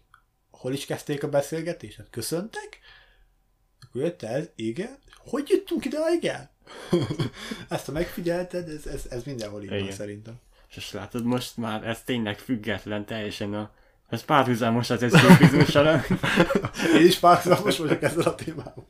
hol 0.64 0.74
is 0.74 0.86
kezdték 0.86 1.24
a 1.24 1.30
beszélgetést? 1.30 1.98
Hát 1.98 2.10
köszöntek? 2.10 2.80
Akkor 3.82 4.02
jött 4.02 4.22
ez, 4.22 4.50
igen. 4.56 4.98
Hogy 5.18 5.50
jutunk 5.50 5.86
ide, 5.86 5.98
igen? 6.20 6.50
Ezt 7.70 7.86
ha 7.86 7.92
megfigyelted, 7.92 8.70
ez, 8.70 8.86
ez, 8.86 9.06
ez 9.10 9.24
mindenhol 9.24 9.64
így 9.64 9.70
van 9.70 9.92
szerintem. 9.92 10.40
És 10.70 10.78
azt 10.78 10.92
látod, 10.92 11.24
most 11.24 11.58
már 11.58 11.88
ez 11.88 12.04
tényleg 12.04 12.40
független 12.40 13.06
teljesen 13.06 13.54
a... 13.54 13.72
Ez 14.10 14.24
párhuzamos 14.24 14.90
az 14.90 15.04
eszképizmussal. 15.04 16.04
Én 17.00 17.06
is 17.06 17.20
párhuzamos 17.20 17.78
vagyok 17.78 18.02
ezzel 18.02 18.24
a 18.24 18.36
témával. 18.36 18.88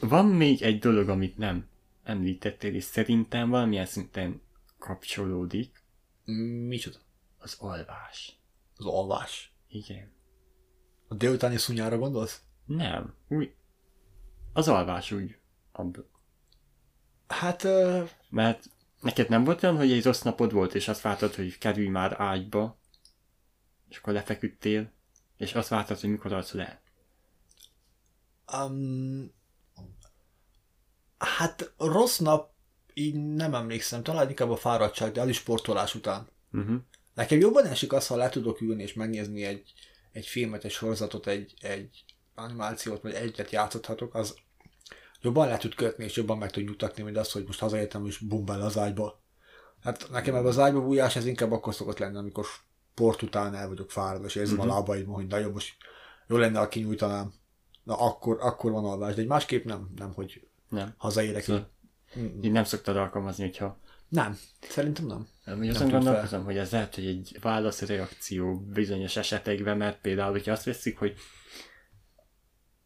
Van 0.00 0.26
még 0.26 0.62
egy 0.62 0.78
dolog, 0.78 1.08
amit 1.08 1.38
nem 1.38 1.68
említettél, 2.04 2.74
és 2.74 2.84
szerintem 2.84 3.50
valamilyen 3.50 3.86
szinten 3.86 4.42
kapcsolódik. 4.78 5.82
Micsoda? 6.66 6.98
Az 7.38 7.56
alvás. 7.58 8.38
Az 8.76 8.86
alvás. 8.86 9.54
Igen. 9.68 10.12
A 11.08 11.14
délutáni 11.14 11.56
szunyára 11.56 11.98
gondolsz? 11.98 12.42
Nem. 12.66 13.14
Úgy. 13.28 13.54
Az 14.52 14.68
alvás 14.68 15.12
úgy. 15.12 15.38
Abba. 15.72 16.00
Hát, 17.26 17.62
uh, 17.64 18.08
Mert 18.30 18.70
neked 19.00 19.28
nem 19.28 19.44
volt 19.44 19.62
olyan, 19.62 19.76
hogy 19.76 19.92
egy 19.92 20.04
rossz 20.04 20.22
napod 20.22 20.52
volt, 20.52 20.74
és 20.74 20.88
azt 20.88 21.00
vártad, 21.00 21.34
hogy 21.34 21.58
kerülj 21.58 21.88
már 21.88 22.20
ágyba, 22.20 22.78
és 23.88 23.96
akkor 23.96 24.12
lefeküdtél, 24.12 24.92
és 25.36 25.54
azt 25.54 25.68
vártad, 25.68 26.00
hogy 26.00 26.10
mikor 26.10 26.32
alsz 26.32 26.52
le. 26.52 26.82
um, 28.52 29.32
hát 31.18 31.74
rossz 31.78 32.18
nap, 32.18 32.52
így 32.94 33.14
nem 33.14 33.54
emlékszem, 33.54 34.02
talán 34.02 34.28
inkább 34.28 34.50
a 34.50 34.56
fáradtság, 34.56 35.12
de 35.12 35.32
sportolás 35.32 35.94
után. 35.94 36.28
Uh-huh. 36.52 36.80
Nekem 37.14 37.38
jobban 37.38 37.66
esik 37.66 37.92
az, 37.92 38.06
ha 38.06 38.16
le 38.16 38.28
tudok 38.28 38.60
ülni 38.60 38.82
és 38.82 38.94
megnézni 38.94 39.44
egy, 39.44 39.72
egy 40.12 40.26
filmet, 40.26 40.64
egy 40.64 40.70
sorozatot, 40.70 41.26
egy, 41.26 41.54
egy 41.60 42.04
animációt, 42.34 43.02
vagy 43.02 43.12
egyet 43.12 43.50
játszhatok, 43.50 44.14
az 44.14 44.34
jobban 45.20 45.48
le 45.48 45.56
tud 45.56 45.74
kötni, 45.74 46.04
és 46.04 46.16
jobban 46.16 46.38
meg 46.38 46.50
tud 46.50 46.64
nyugtatni, 46.64 47.02
mint 47.02 47.16
az, 47.16 47.32
hogy 47.32 47.44
most 47.46 47.60
hazaértem, 47.60 48.06
és 48.06 48.18
bumbál 48.18 48.60
az 48.60 48.78
ágyba. 48.78 49.22
Hát 49.82 50.08
nekem 50.10 50.34
ebben 50.34 50.46
az 50.46 50.58
ágyba 50.58 50.80
bújás, 50.82 51.16
ez 51.16 51.26
inkább 51.26 51.52
akkor 51.52 51.74
szokott 51.74 51.98
lenni, 51.98 52.16
amikor 52.16 52.44
sport 52.44 53.22
után 53.22 53.54
el 53.54 53.68
vagyok 53.68 53.90
fáradva, 53.90 54.26
és 54.26 54.34
érzem 54.34 54.56
Mhm. 54.56 54.68
a 54.68 54.74
lábaimon, 54.74 55.14
hogy 55.14 55.26
nagyon 55.26 55.52
most 55.52 55.74
jó 56.28 56.36
lenne, 56.36 56.58
ha 56.58 56.68
kinyújtanám. 56.68 57.32
Na 57.82 57.96
akkor, 57.98 58.38
akkor 58.40 58.70
van 58.72 58.84
alvás, 58.84 59.14
de 59.14 59.20
egy 59.20 59.26
másképp 59.26 59.64
nem, 59.64 59.90
nem, 59.96 60.12
hogy 60.12 60.46
Nem. 60.68 60.94
hazaérek. 60.96 61.42
Szóval 61.42 61.70
így 62.42 62.52
nem 62.52 62.64
szoktad 62.64 62.96
alkalmazni, 62.96 63.44
hogyha 63.44 63.78
Nem, 64.14 64.38
szerintem 64.60 65.06
nem. 65.06 65.28
Nem 65.44 65.60
azon 65.60 65.72
tűnt 65.72 65.78
fel. 65.78 65.88
gondolkozom, 65.90 66.44
hogy 66.44 66.56
ez 66.56 66.70
lehet, 66.70 66.94
hogy 66.94 67.06
egy 67.06 67.38
válaszreakció 67.40 68.60
bizonyos 68.60 69.16
esetekben, 69.16 69.76
mert 69.76 70.00
például, 70.00 70.30
hogyha 70.30 70.52
azt 70.52 70.64
veszik, 70.64 70.98
hogy 70.98 71.14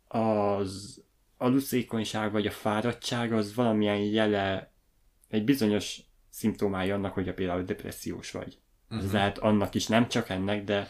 az 0.09 1.03
aluszékonyság 1.37 2.33
vagy 2.33 2.47
a 2.47 2.51
fáradtság 2.51 3.33
az 3.33 3.55
valamilyen 3.55 3.97
jele, 3.99 4.73
egy 5.29 5.45
bizonyos 5.45 6.01
szimptomája 6.31 6.95
annak, 6.95 7.13
hogy 7.15 7.29
a 7.29 7.35
például 7.35 7.63
depressziós 7.63 8.31
vagy. 8.31 8.59
Ez 8.91 9.05
Mhm. 9.05 9.15
lehet 9.15 9.39
annak 9.39 9.75
is, 9.75 9.87
nem 9.87 10.09
csak 10.09 10.29
ennek, 10.29 10.65
de 10.65 10.89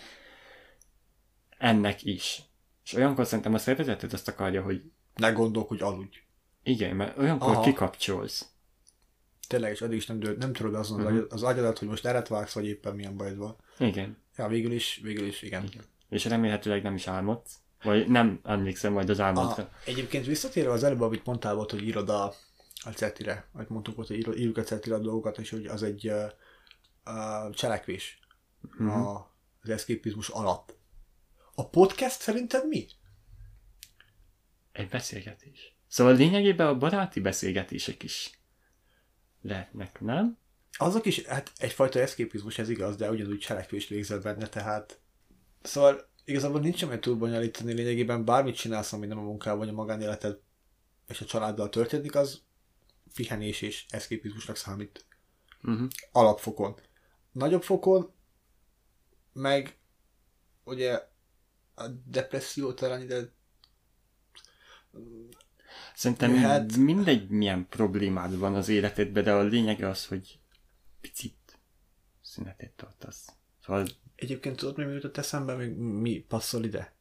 ennek 1.59 2.05
is. 2.05 2.42
És 2.85 2.92
olyankor 2.94 3.27
szerintem 3.27 3.55
a 3.55 3.59
szervezeted 3.59 4.12
azt 4.12 4.29
akarja, 4.29 4.62
hogy 4.62 4.83
Ne 5.14 5.31
gondolk, 5.31 5.68
hogy 5.68 5.83
aludj. 5.83 6.16
igen, 6.62 6.96
mert 6.96 7.18
olyankor 7.18 7.51
Aha. 7.53 7.62
kikapcsolsz. 7.62 8.46
Tényleg, 9.48 9.72
és 9.72 9.82
addig 9.82 9.96
is 9.96 10.06
nem, 10.06 10.18
dől, 10.18 10.37
nem 10.37 10.52
tudod 10.52 10.74
azon 10.74 11.02
uh-huh. 11.02 11.24
az 11.28 11.42
agyadat, 11.42 11.78
hogy 11.78 11.88
most 11.88 12.06
eret 12.06 12.28
vágsz, 12.28 12.52
vagy 12.52 12.66
éppen 12.66 12.94
milyen 12.94 13.16
bajod 13.16 13.37
van. 13.37 13.56
Igen. 13.78 14.16
Ja, 14.37 14.48
végül 14.48 14.72
is, 14.72 15.00
végül 15.02 15.26
is, 15.26 15.42
igen. 15.42 15.64
Igen. 15.64 15.84
És 16.08 16.24
remélhetőleg 16.24 16.82
nem 16.82 16.94
is 16.94 17.06
álmodsz. 17.06 17.56
Vagy 17.82 18.08
nem 18.08 18.40
emlékszem 18.44 18.92
majd 18.92 19.11
az 19.11 19.20
álmodra. 19.20 19.62
A, 19.62 19.70
egyébként 19.84 20.26
visszatérve 20.26 20.72
az 20.72 20.82
előbb, 20.82 21.00
amit 21.00 21.24
mondtál 21.24 21.54
volt, 21.54 21.70
hogy 21.70 21.82
írod 21.82 22.08
a, 22.08 22.24
a 22.84 22.90
cetire, 22.94 23.48
amit 23.52 23.68
mondtuk 23.68 23.96
volt, 23.96 24.08
hogy 24.08 24.38
írjuk 24.38 24.56
a 24.56 24.62
cetire 24.62 24.94
a 24.94 24.98
dolgokat, 24.98 25.38
és 25.38 25.50
hogy 25.50 25.66
az 25.66 25.82
egy 25.82 26.08
uh, 26.08 26.30
uh, 27.04 27.54
cselekvés 27.54 28.18
Mhm. 28.61 28.88
a, 28.88 29.30
az 29.62 29.68
eszképizmus 29.68 30.28
alatt. 30.28 30.76
A 31.54 31.68
podcast 31.68 32.20
szerinted 32.20 32.68
mi? 32.68 32.87
Egy 34.72 34.88
beszélgetés. 34.88 35.76
Szóval 35.87 36.14
lényegében 36.14 36.66
a 36.66 36.78
baráti 36.78 37.20
beszélgetések 37.20 38.02
is 38.02 38.38
lehetnek, 39.48 40.00
nem? 40.00 40.38
Azok 40.72 41.06
is, 41.06 41.24
hát 41.24 41.52
egyfajta 41.56 42.00
eszképizmus, 42.00 42.58
ez 42.58 42.68
igaz, 42.68 42.96
de 42.96 43.11
ugyanúgy 43.11 43.38
cselekvést 43.38 43.88
végzel 43.88 44.18
benne, 44.18 44.48
tehát 44.48 45.00
szóval 45.62 46.08
igazából 46.24 46.61
nincs 46.61 46.78
semmi 46.78 46.98
túl 46.98 47.16
bonyolítani, 47.16 47.72
lényegében 47.72 48.24
bármit 48.24 48.56
csinálsz, 48.56 48.92
ami 48.92 49.06
nem 49.06 49.18
a 49.18 49.22
munkával, 49.22 49.58
vagy 49.58 49.68
a 49.68 49.72
magánéleted 49.72 50.38
és 51.08 51.20
a 51.20 51.24
családdal 51.24 51.68
történik, 51.68 52.14
az 52.14 52.42
pihenés 53.14 53.62
és 53.62 53.87
eszképizmusnak 53.88 54.56
számít. 54.56 55.04
Uh-huh. 55.62 55.88
Alapfokon. 56.12 56.74
Nagyobb 57.32 57.62
fokon 57.62 58.12
meg 59.32 59.78
ugye 60.64 61.08
a 61.74 61.88
depresszió 61.88 62.72
talán 62.72 63.02
ide 63.02 63.32
Szerintem 65.98 66.34
Jöhet. 66.34 66.76
mindegy 66.76 67.28
milyen 67.28 67.66
problémád 67.68 68.38
van 68.38 68.54
az 68.54 68.68
életedben, 68.68 69.24
de 69.24 69.32
a 69.32 69.42
lényeg 69.42 69.82
az, 69.82 70.06
hogy 70.06 70.40
picit 71.00 71.58
szünetet 72.20 72.70
tartasz. 72.70 73.28
Szóval 73.64 73.87
Egyébként 74.14 74.56
tudod, 74.56 74.76
mi 74.76 74.92
jutott 74.92 75.16
eszembe, 75.16 75.54
még 75.54 75.74
mi 75.76 76.24
passzol 76.28 76.64
ide? 76.64 76.94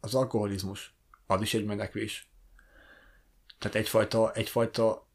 Az 0.00 0.14
alkoholizmus. 0.14 0.94
Az 1.26 1.42
is 1.42 1.54
egy 1.54 1.64
menekvés. 1.64 2.30
Tehát 3.58 3.76
egyfajta, 3.76 4.32
egyfajta 4.32 5.08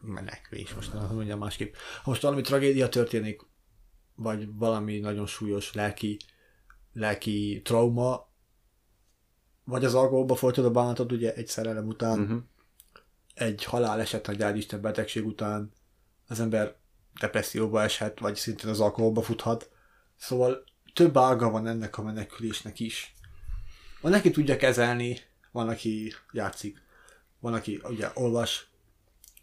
menekvés, 0.00 0.74
most 0.74 0.92
nem 0.92 1.14
mondjam 1.14 1.38
másképp. 1.38 1.74
Ha 2.02 2.10
most 2.10 2.22
valami 2.22 2.42
tragédia 2.42 2.88
történik, 2.88 3.42
vagy 4.14 4.54
valami 4.54 4.98
nagyon 4.98 5.26
súlyos 5.26 5.72
lelki, 5.72 6.16
lelki 6.92 7.60
trauma, 7.64 8.30
vagy 9.64 9.84
az 9.84 9.94
alkoholba 9.94 10.34
folytod 10.34 10.64
a 10.64 10.70
bánatod, 10.70 11.12
ugye 11.12 11.34
egy 11.34 11.46
szerelem 11.46 11.86
után, 11.86 12.20
uh-huh. 12.20 12.42
egy 13.34 13.64
haláleset, 13.64 14.28
egy 14.28 14.42
áldisten 14.42 14.80
betegség 14.80 15.26
után 15.26 15.72
az 16.28 16.40
ember 16.40 16.76
depresszióba 17.20 17.82
eshet, 17.82 18.18
vagy 18.18 18.36
szintén 18.36 18.70
az 18.70 18.80
alkoholba 18.80 19.22
futhat. 19.22 19.70
Szóval 20.16 20.64
több 20.94 21.16
ága 21.16 21.50
van 21.50 21.66
ennek 21.66 21.98
a 21.98 22.02
menekülésnek 22.02 22.80
is. 22.80 23.14
Van, 24.00 24.12
aki 24.12 24.30
tudja 24.30 24.56
kezelni, 24.56 25.18
van, 25.50 25.68
aki 25.68 26.14
játszik, 26.32 26.82
van, 27.40 27.54
aki 27.54 27.80
ugye 27.84 28.10
olvas, 28.14 28.70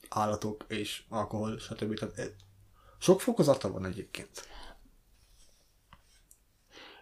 állatok 0.10 0.66
és 0.68 1.04
alkohol, 1.10 1.60
stb. 1.60 1.94
Tehát 2.00 2.18
ez- 2.18 2.36
sok 3.00 3.22
fokozata 3.22 3.72
van 3.72 3.86
egyébként. 3.86 4.48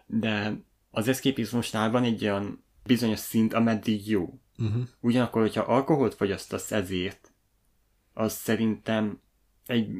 de 0.06 0.60
az 0.90 1.08
eszképizmusnál 1.08 1.90
van 1.90 2.04
egy 2.04 2.22
olyan 2.24 2.64
bizonyos 2.88 3.18
szint, 3.18 3.54
ameddig 3.54 4.08
jó. 4.08 4.40
Uh-huh. 4.58 4.82
Ugyanakkor, 5.00 5.40
hogyha 5.40 5.62
alkoholt 5.62 6.14
fogyasztasz 6.14 6.72
ezért, 6.72 7.32
az 8.12 8.32
szerintem 8.32 9.20
egy, 9.66 9.90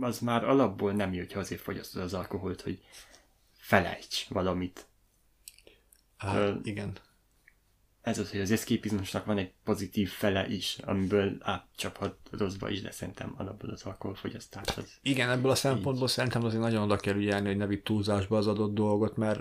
az 0.00 0.18
már 0.18 0.44
alapból 0.44 0.92
nem 0.92 1.12
jó, 1.12 1.18
hogyha 1.18 1.38
azért 1.38 1.60
fogyasztod 1.60 2.02
az 2.02 2.14
alkoholt, 2.14 2.60
hogy 2.60 2.82
felejts 3.52 4.28
valamit. 4.28 4.86
Ö, 6.24 6.54
igen. 6.62 6.98
Ez 8.00 8.18
az, 8.18 8.30
hogy 8.30 8.40
az 8.40 8.50
eszképizmusnak 8.50 9.24
van 9.24 9.38
egy 9.38 9.52
pozitív 9.64 10.10
fele 10.10 10.48
is, 10.48 10.78
amiből 10.78 11.36
átcsaphat 11.40 12.16
rosszba 12.30 12.70
is, 12.70 12.80
de 12.80 12.90
szerintem 12.90 13.34
alapból 13.36 13.70
az 13.70 13.82
alkoholfogyasztás 13.82 14.76
az. 14.76 14.98
Igen, 15.02 15.30
ebből 15.30 15.50
a 15.50 15.54
szempontból 15.54 16.08
szerintem 16.08 16.44
azért 16.44 16.62
nagyon 16.62 16.82
oda 16.82 16.96
kell 16.96 17.14
ügyelni, 17.14 17.46
hogy 17.46 17.56
ne 17.56 17.66
vidd 17.66 17.82
túlzásba 17.82 18.36
az 18.36 18.46
adott 18.46 18.74
dolgot, 18.74 19.16
mert 19.16 19.40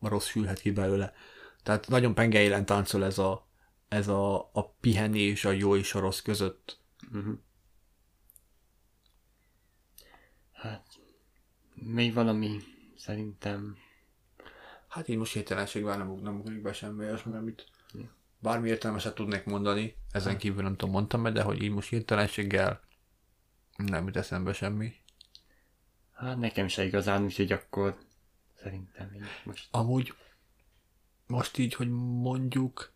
rossz 0.00 0.26
sülhet 0.26 0.60
ki 0.60 0.70
belőle. 0.70 1.12
Tehát 1.62 1.88
nagyon 1.88 2.14
pengeélen 2.14 2.66
táncol 2.66 3.04
ez 3.04 3.18
a, 3.18 3.48
ez 3.88 4.08
a, 4.08 4.50
a 4.52 4.68
pihenés, 4.80 5.44
a 5.44 5.50
jó 5.50 5.76
és 5.76 5.94
a 5.94 6.00
rossz 6.00 6.20
között. 6.20 6.78
Uh-huh. 7.12 7.38
Hát, 10.52 10.86
még 11.74 12.14
valami 12.14 12.60
szerintem 12.96 13.76
Hát 14.90 15.08
így 15.08 15.16
most 15.16 15.32
hirtelenségben 15.32 15.98
nem, 15.98 16.10
ug- 16.10 16.22
nem 16.22 16.38
ugrik 16.38 16.62
be 16.62 16.72
semmi 16.72 17.04
olyasmi, 17.04 17.36
amit 17.36 17.66
bármi 18.38 18.68
értelmeset 18.68 19.14
tudnék 19.14 19.44
mondani, 19.44 19.96
ezen 20.12 20.38
kívül 20.38 20.62
nem 20.62 20.76
tudom, 20.76 20.94
mondtam 20.94 21.32
de 21.32 21.42
hogy 21.42 21.62
így 21.62 21.70
most 21.70 21.88
hirtelenséggel 21.88 22.80
nem 23.76 24.06
jut 24.06 24.16
eszembe 24.16 24.52
semmi. 24.52 24.94
Hát 26.12 26.36
nekem 26.36 26.68
se 26.68 26.84
igazán, 26.84 27.24
úgyhogy 27.24 27.52
akkor 27.52 27.98
szerintem 28.62 29.12
én 29.12 29.24
most... 29.44 29.68
Amúgy 29.70 30.14
most 31.30 31.58
így, 31.58 31.74
hogy 31.74 31.90
mondjuk 32.20 32.92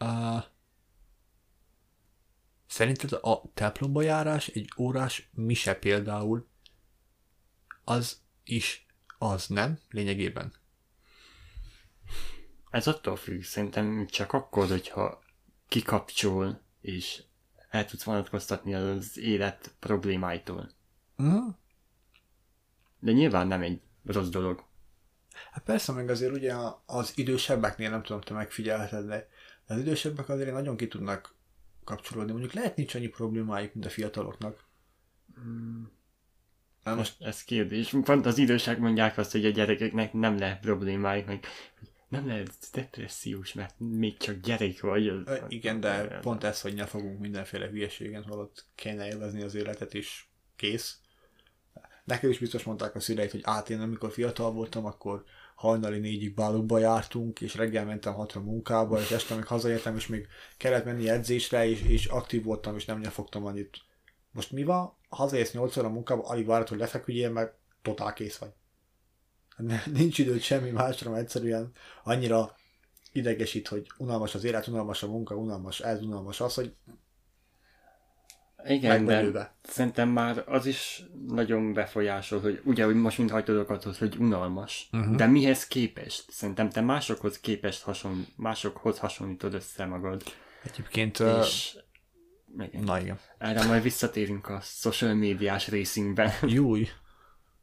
uh, 0.00 0.42
szerinted 2.66 3.12
a 3.12 3.42
templomba 3.54 4.02
járás, 4.02 4.48
egy 4.48 4.72
órás 4.76 5.28
mise 5.32 5.74
például, 5.74 6.48
az 7.84 8.20
is 8.44 8.86
az, 9.18 9.46
nem? 9.46 9.78
Lényegében. 9.90 10.52
Ez 12.70 12.86
attól 12.86 13.16
függ, 13.16 13.42
szerintem 13.42 14.06
csak 14.06 14.32
akkor, 14.32 14.68
hogyha 14.68 15.22
kikapcsol, 15.68 16.60
és 16.80 17.22
el 17.70 17.84
tudsz 17.84 18.02
vonatkoztatni 18.02 18.74
az 18.74 19.18
élet 19.18 19.74
problémáitól. 19.78 20.70
Uh-huh. 21.16 21.54
De 22.98 23.12
nyilván 23.12 23.46
nem 23.46 23.62
egy 23.62 23.80
rossz 24.04 24.28
dolog. 24.28 24.67
Hát 25.52 25.64
persze, 25.64 25.92
meg 25.92 26.10
azért 26.10 26.32
ugye 26.32 26.54
az 26.86 27.12
idősebbeknél, 27.14 27.90
nem 27.90 28.02
tudom, 28.02 28.20
te 28.20 28.34
megfigyelheted, 28.34 29.06
de 29.06 29.28
az 29.66 29.78
idősebbek 29.78 30.28
azért 30.28 30.52
nagyon 30.52 30.76
ki 30.76 30.88
tudnak 30.88 31.34
kapcsolódni. 31.84 32.30
Mondjuk 32.30 32.52
lehet 32.52 32.76
nincs 32.76 32.94
annyi 32.94 33.08
problémájuk, 33.08 33.74
mint 33.74 33.86
a 33.86 33.90
fiataloknak. 33.90 34.64
Na 36.84 36.94
most 36.94 37.18
Most 37.18 37.30
ez 37.30 37.44
kérdés. 37.44 37.94
Pont 38.02 38.26
az 38.26 38.38
idősek 38.38 38.78
mondják 38.78 39.18
azt, 39.18 39.32
hogy 39.32 39.44
a 39.44 39.50
gyerekeknek 39.50 40.12
nem 40.12 40.38
lehet 40.38 40.60
problémájuk, 40.60 41.26
meg 41.26 41.46
nem 42.08 42.26
lehet 42.26 42.52
depressziós, 42.72 43.52
mert 43.52 43.74
még 43.78 44.16
csak 44.16 44.40
gyerek 44.40 44.80
vagy. 44.80 45.06
Ö, 45.06 45.36
Igen, 45.48 45.80
de 45.80 46.18
pont 46.18 46.44
ez, 46.44 46.60
hogy 46.60 46.74
ne 46.74 46.86
fogunk 46.86 47.18
mindenféle 47.18 47.68
hülyeségen 47.68 48.22
holott 48.22 48.64
kéne 48.74 49.06
élvezni 49.06 49.42
az 49.42 49.54
életet, 49.54 49.94
és 49.94 50.24
kész. 50.56 51.00
Nekem 52.08 52.30
is 52.30 52.38
biztos 52.38 52.62
mondták 52.62 52.94
a 52.94 53.00
szüleid, 53.00 53.30
hogy 53.30 53.40
át 53.42 53.70
én 53.70 53.80
amikor 53.80 54.12
fiatal 54.12 54.52
voltam, 54.52 54.84
akkor 54.84 55.24
hajnali 55.54 55.98
négyig 55.98 56.34
bálokba 56.34 56.78
jártunk, 56.78 57.40
és 57.40 57.54
reggel 57.54 57.84
mentem 57.84 58.14
hatra 58.14 58.40
munkába, 58.40 59.00
és 59.00 59.10
este 59.10 59.34
meg 59.34 59.46
hazaértem, 59.46 59.96
és 59.96 60.06
még 60.06 60.26
kellett 60.56 60.84
menni 60.84 61.08
edzésre, 61.08 61.68
és, 61.68 61.82
és 61.82 62.06
aktív 62.06 62.44
voltam, 62.44 62.76
és 62.76 62.84
nem 62.84 62.98
nyafogtam 62.98 63.46
annyit. 63.46 63.76
Most 64.32 64.52
mi 64.52 64.64
van? 64.64 64.96
Hazaérsz 65.08 65.52
8 65.52 65.76
óra 65.76 65.88
munkába, 65.88 66.22
alig 66.22 66.46
várod, 66.46 66.68
hogy 66.68 66.78
lefeküdjél, 66.78 67.30
meg 67.30 67.54
totál 67.82 68.12
kész 68.12 68.36
vagy. 68.36 68.52
Nincs 69.92 70.18
időd 70.18 70.40
semmi 70.40 70.70
másra, 70.70 71.10
mert 71.10 71.22
egyszerűen 71.22 71.72
annyira 72.04 72.56
idegesít, 73.12 73.68
hogy 73.68 73.86
unalmas 73.98 74.34
az 74.34 74.44
élet, 74.44 74.66
unalmas 74.66 75.02
a 75.02 75.06
munka, 75.06 75.34
unalmas 75.34 75.80
ez, 75.80 76.02
unalmas 76.02 76.40
az, 76.40 76.54
hogy 76.54 76.74
Igen, 78.68 79.04
de 79.04 79.54
szerintem 79.62 80.08
már 80.08 80.44
az 80.46 80.66
is 80.66 81.02
nagyon 81.28 81.72
befolyásol, 81.72 82.40
hogy 82.40 82.60
ugye, 82.64 82.84
hogy 82.84 82.94
most 82.94 83.18
mind 83.18 83.30
hajtodok 83.30 83.70
attól, 83.70 83.94
hogy 83.98 84.16
unalmas. 84.18 84.88
Uh-huh. 84.92 85.16
De 85.16 85.26
mihez 85.26 85.66
képest? 85.66 86.30
Szerintem 86.30 86.68
te 86.70 86.80
másokhoz 86.80 87.40
képest 87.40 87.82
hason, 87.82 88.26
másokhoz 88.36 88.98
hasonlítod 88.98 89.54
össze 89.54 89.84
magad. 89.84 90.22
Egyébként, 90.64 91.18
Uh, 91.18 91.26
uh, 91.26 91.38
és 91.38 91.76
igen. 92.58 92.82
na 92.84 93.00
igen. 93.00 93.18
Erre 93.38 93.64
majd 93.66 93.82
visszatérünk 93.82 94.48
a 94.48 94.60
social 94.62 95.14
médiás 95.14 95.68
részünkben, 95.68 96.32
Júj. 96.42 96.88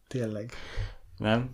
Tényleg. 0.07 0.51
nem? 1.17 1.49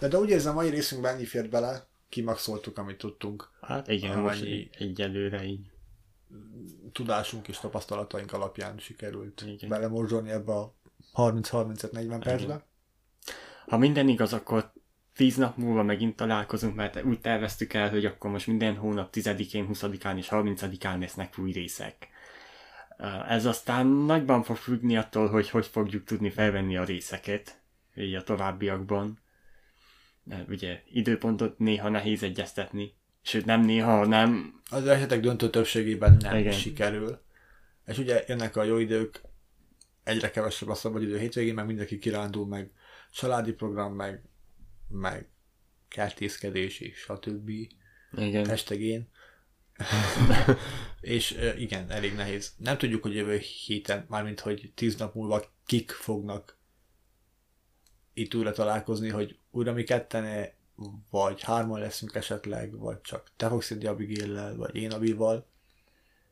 De, 0.00 0.08
de 0.08 0.18
úgy 0.18 0.28
érzem, 0.30 0.54
mai 0.54 0.70
részünkben 0.70 1.14
ennyi 1.14 1.24
fért 1.24 1.50
bele, 1.50 1.86
kimaxoltuk, 2.08 2.78
amit 2.78 2.98
tudtunk. 2.98 3.50
Hát 3.60 3.88
igen, 3.88 4.10
Amennyi- 4.10 4.26
most 4.26 4.42
egy, 4.42 4.68
egyelőre 4.78 5.44
így. 5.44 5.70
Tudásunk 6.92 7.48
és 7.48 7.58
tapasztalataink 7.58 8.32
alapján 8.32 8.78
sikerült 8.78 9.44
Igen. 9.46 9.68
belemorzsolni 9.68 10.30
ebbe 10.30 10.52
a 10.52 10.74
30-35-40 11.14 12.20
percbe. 12.24 12.66
Ha 13.66 13.78
minden 13.78 14.08
igaz, 14.08 14.32
akkor 14.32 14.72
tíz 15.14 15.36
nap 15.36 15.56
múlva 15.56 15.82
megint 15.82 16.16
találkozunk, 16.16 16.74
mert 16.74 17.02
úgy 17.02 17.20
terveztük 17.20 17.72
el, 17.72 17.90
hogy 17.90 18.04
akkor 18.04 18.30
most 18.30 18.46
minden 18.46 18.76
hónap 18.76 19.08
10-én, 19.12 19.68
20-án 19.72 20.16
és 20.16 20.28
30-án 20.30 20.98
lesznek 20.98 21.38
új 21.38 21.52
részek. 21.52 22.08
Ez 23.28 23.44
aztán 23.44 23.86
nagyban 23.86 24.42
fog 24.42 24.56
függni 24.56 24.96
attól, 24.96 25.28
hogy 25.28 25.50
hogy 25.50 25.66
fogjuk 25.66 26.04
tudni 26.04 26.30
felvenni 26.30 26.76
a 26.76 26.84
részeket, 26.84 27.60
így 27.94 28.14
a 28.14 28.22
továbbiakban. 28.22 29.18
Ugye 30.48 30.82
időpontot 30.92 31.58
néha 31.58 31.88
nehéz 31.88 32.22
egyeztetni, 32.22 32.94
sőt 33.26 33.44
nem 33.44 33.60
néha, 33.60 33.96
hanem 33.96 34.60
Az 34.70 34.86
esetek 34.86 35.20
döntő 35.20 35.50
többségében 35.50 36.16
nem 36.20 36.36
Igen. 36.36 36.52
Sikerül. 36.52 37.20
És 37.86 37.98
ugye 37.98 38.24
jönnek 38.26 38.56
a 38.56 38.62
jó 38.62 38.78
idők, 38.78 39.20
egyre 40.04 40.30
kevesebb 40.30 40.68
a 40.68 40.74
szabadidő 40.74 41.18
hétvégén, 41.18 41.54
meg 41.54 41.66
mindenki 41.66 41.98
kirándul, 41.98 42.46
meg 42.46 42.70
családi 43.12 43.52
program, 43.52 43.94
meg, 43.94 44.22
meg 44.88 45.28
kertészkedés, 45.88 46.80
és 46.80 46.96
stb. 46.96 47.50
igen, 48.16 48.48
Hashtag 48.48 48.80
én. 48.80 49.08
és 51.00 51.38
igen, 51.58 51.90
elég 51.90 52.14
nehéz. 52.14 52.54
Nem 52.56 52.78
tudjuk, 52.78 53.02
hogy 53.02 53.14
jövő 53.14 53.36
héten, 53.66 54.04
mármint, 54.08 54.40
hogy 54.40 54.72
tíz 54.74 54.96
nap 54.96 55.14
múlva 55.14 55.44
kik 55.66 55.90
fognak 55.90 56.56
itt 58.16 58.34
újra 58.34 58.52
találkozni, 58.52 59.08
hogy 59.08 59.38
újra 59.50 59.72
mi 59.72 59.82
ketten 59.82 60.24
vagy 61.10 61.42
hárman 61.42 61.80
leszünk 61.80 62.14
esetleg, 62.14 62.78
vagy 62.78 63.00
csak 63.00 63.30
te 63.36 63.48
fogsz 63.48 63.70
jönni 63.70 63.86
Abigail-lel, 63.86 64.56
vagy 64.56 64.74
én 64.74 64.92
Abival. 64.92 65.46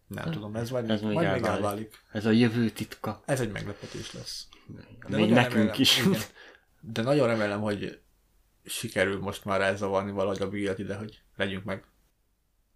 Nem 0.06 0.30
tudom, 0.30 0.56
ez 0.56 0.70
majd, 0.70 0.90
ez 0.90 1.00
még 1.00 1.12
majd 1.12 1.26
még 1.26 1.36
elválik. 1.36 1.64
elválik. 1.64 2.02
ez 2.12 2.26
a 2.26 2.30
jövő 2.30 2.70
titka. 2.70 3.22
Ez 3.24 3.40
egy 3.40 3.52
meglepetés 3.52 4.12
lesz. 4.12 4.48
Még 4.66 4.84
nagyon 5.08 5.28
nekünk 5.28 5.52
remélem, 5.52 5.80
is. 5.80 5.98
Igen. 5.98 6.20
De 6.80 7.02
nagyon 7.02 7.26
remélem, 7.26 7.60
hogy 7.60 8.00
sikerül 8.64 9.18
most 9.18 9.44
már 9.44 9.60
elzavarni 9.60 10.10
valahogy 10.10 10.42
a 10.42 10.44
Abigail-t 10.44 10.78
ide, 10.78 10.94
hogy 10.96 11.22
legyünk 11.36 11.64
meg. 11.64 11.84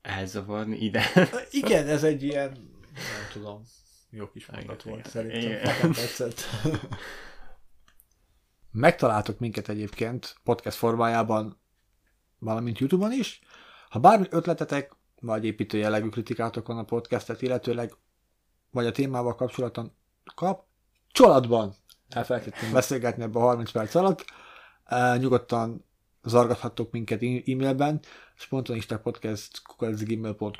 Elzavarni 0.02 0.76
ide. 0.76 1.04
Igen, 1.50 1.86
ez 1.86 2.04
egy 2.04 2.22
ilyen, 2.22 2.50
nem 2.94 3.28
tudom, 3.32 3.62
jó 4.10 4.30
kis 4.30 4.46
mondat 4.46 4.82
volt 4.82 5.08
szerintem. 5.08 5.40
Igen. 5.40 5.62
Nekem 5.62 5.92
tetszett. 5.92 6.40
Megtaláltok 8.78 9.38
minket 9.38 9.68
egyébként 9.68 10.36
podcast 10.44 10.76
formájában, 10.76 11.60
valamint 12.38 12.78
YouTube-on 12.78 13.12
is. 13.12 13.40
Ha 13.88 13.98
bármi 13.98 14.26
ötletetek, 14.30 14.96
vagy 15.20 15.44
építő 15.44 15.78
jellegű 15.78 16.08
kritikátok 16.08 16.66
van 16.66 16.78
a 16.78 16.84
podcastet, 16.84 17.42
illetőleg, 17.42 17.92
vagy 18.70 18.86
a 18.86 18.92
témával 18.92 19.34
kapcsolatban 19.34 19.96
kapcsolatban 20.34 21.74
elfelejtettem 22.08 22.72
beszélgetni 22.72 23.22
ebbe 23.22 23.38
a 23.38 23.42
30 23.42 23.70
perc 23.70 23.94
alatt, 23.94 24.24
uh, 24.90 25.18
nyugodtan 25.18 25.84
zargathattok 26.22 26.90
minket 26.90 27.22
e-mailben, 27.22 28.00
spontanisták 28.34 29.00
podcast 29.00 29.62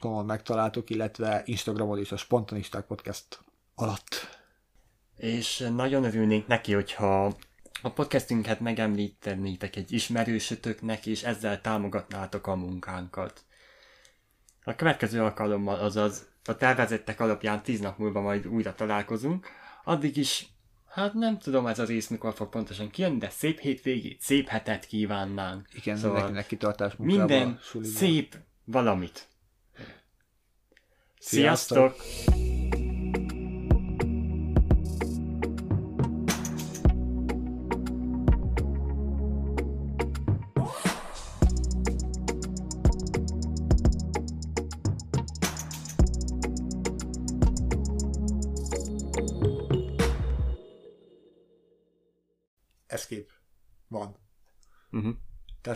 on 0.00 0.24
megtaláltok, 0.24 0.90
illetve 0.90 1.42
Instagramon 1.44 1.98
is 1.98 2.12
a 2.12 2.16
spontanisták 2.16 2.86
podcast 2.86 3.40
alatt. 3.74 4.38
És 5.16 5.68
nagyon 5.74 6.04
örülnénk 6.04 6.46
neki, 6.46 6.72
hogyha 6.72 7.36
a 7.82 7.90
podcastünket 7.90 8.60
megemlítenétek 8.60 9.76
egy 9.76 9.92
ismerősötöknek, 9.92 11.06
és 11.06 11.22
ezzel 11.22 11.60
támogatnátok 11.60 12.46
a 12.46 12.54
munkánkat. 12.54 13.44
A 14.64 14.74
következő 14.74 15.22
alkalommal, 15.22 15.78
azaz 15.78 16.28
a 16.44 16.56
tervezettek 16.56 17.20
alapján 17.20 17.62
tíz 17.62 17.80
nap 17.80 17.98
múlva 17.98 18.20
majd 18.20 18.46
újra 18.46 18.74
találkozunk. 18.74 19.46
Addig 19.84 20.16
is, 20.16 20.46
hát 20.86 21.14
nem 21.14 21.38
tudom 21.38 21.66
ez 21.66 21.78
a 21.78 21.84
rész 21.84 22.08
mikor 22.08 22.34
fog 22.34 22.48
pontosan 22.48 22.90
kijönni, 22.90 23.18
de 23.18 23.30
szép 23.30 23.58
hétvégét, 23.58 24.20
szép 24.20 24.48
hetet 24.48 24.86
kívánnánk. 24.86 25.68
Igen, 25.74 25.96
Szóval 25.96 26.12
mindenkinek 26.12 26.46
kitartás 26.46 26.94
munkába. 26.96 27.26
Minden 27.26 27.58
suliba. 27.62 27.98
szép 27.98 28.36
valamit. 28.64 29.26
Sziasztok! 31.18 32.00
Sziasztok! 32.00 32.47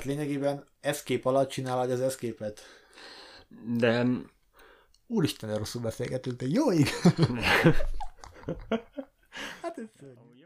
Tehát 0.02 0.18
lényegében 0.18 0.64
escape 0.80 1.28
alatt 1.28 1.48
csinálod 1.48 1.90
az 1.90 2.00
escape-et. 2.00 2.60
De 3.76 4.06
Úristen, 5.06 5.56
rosszul 5.56 5.82
beszélgetünk, 5.82 6.40
de 6.40 6.46
jó 6.48 6.72
ég! 6.72 6.88
hát 9.62 9.78
ez 9.78 9.88
szörnyű. 9.98 10.41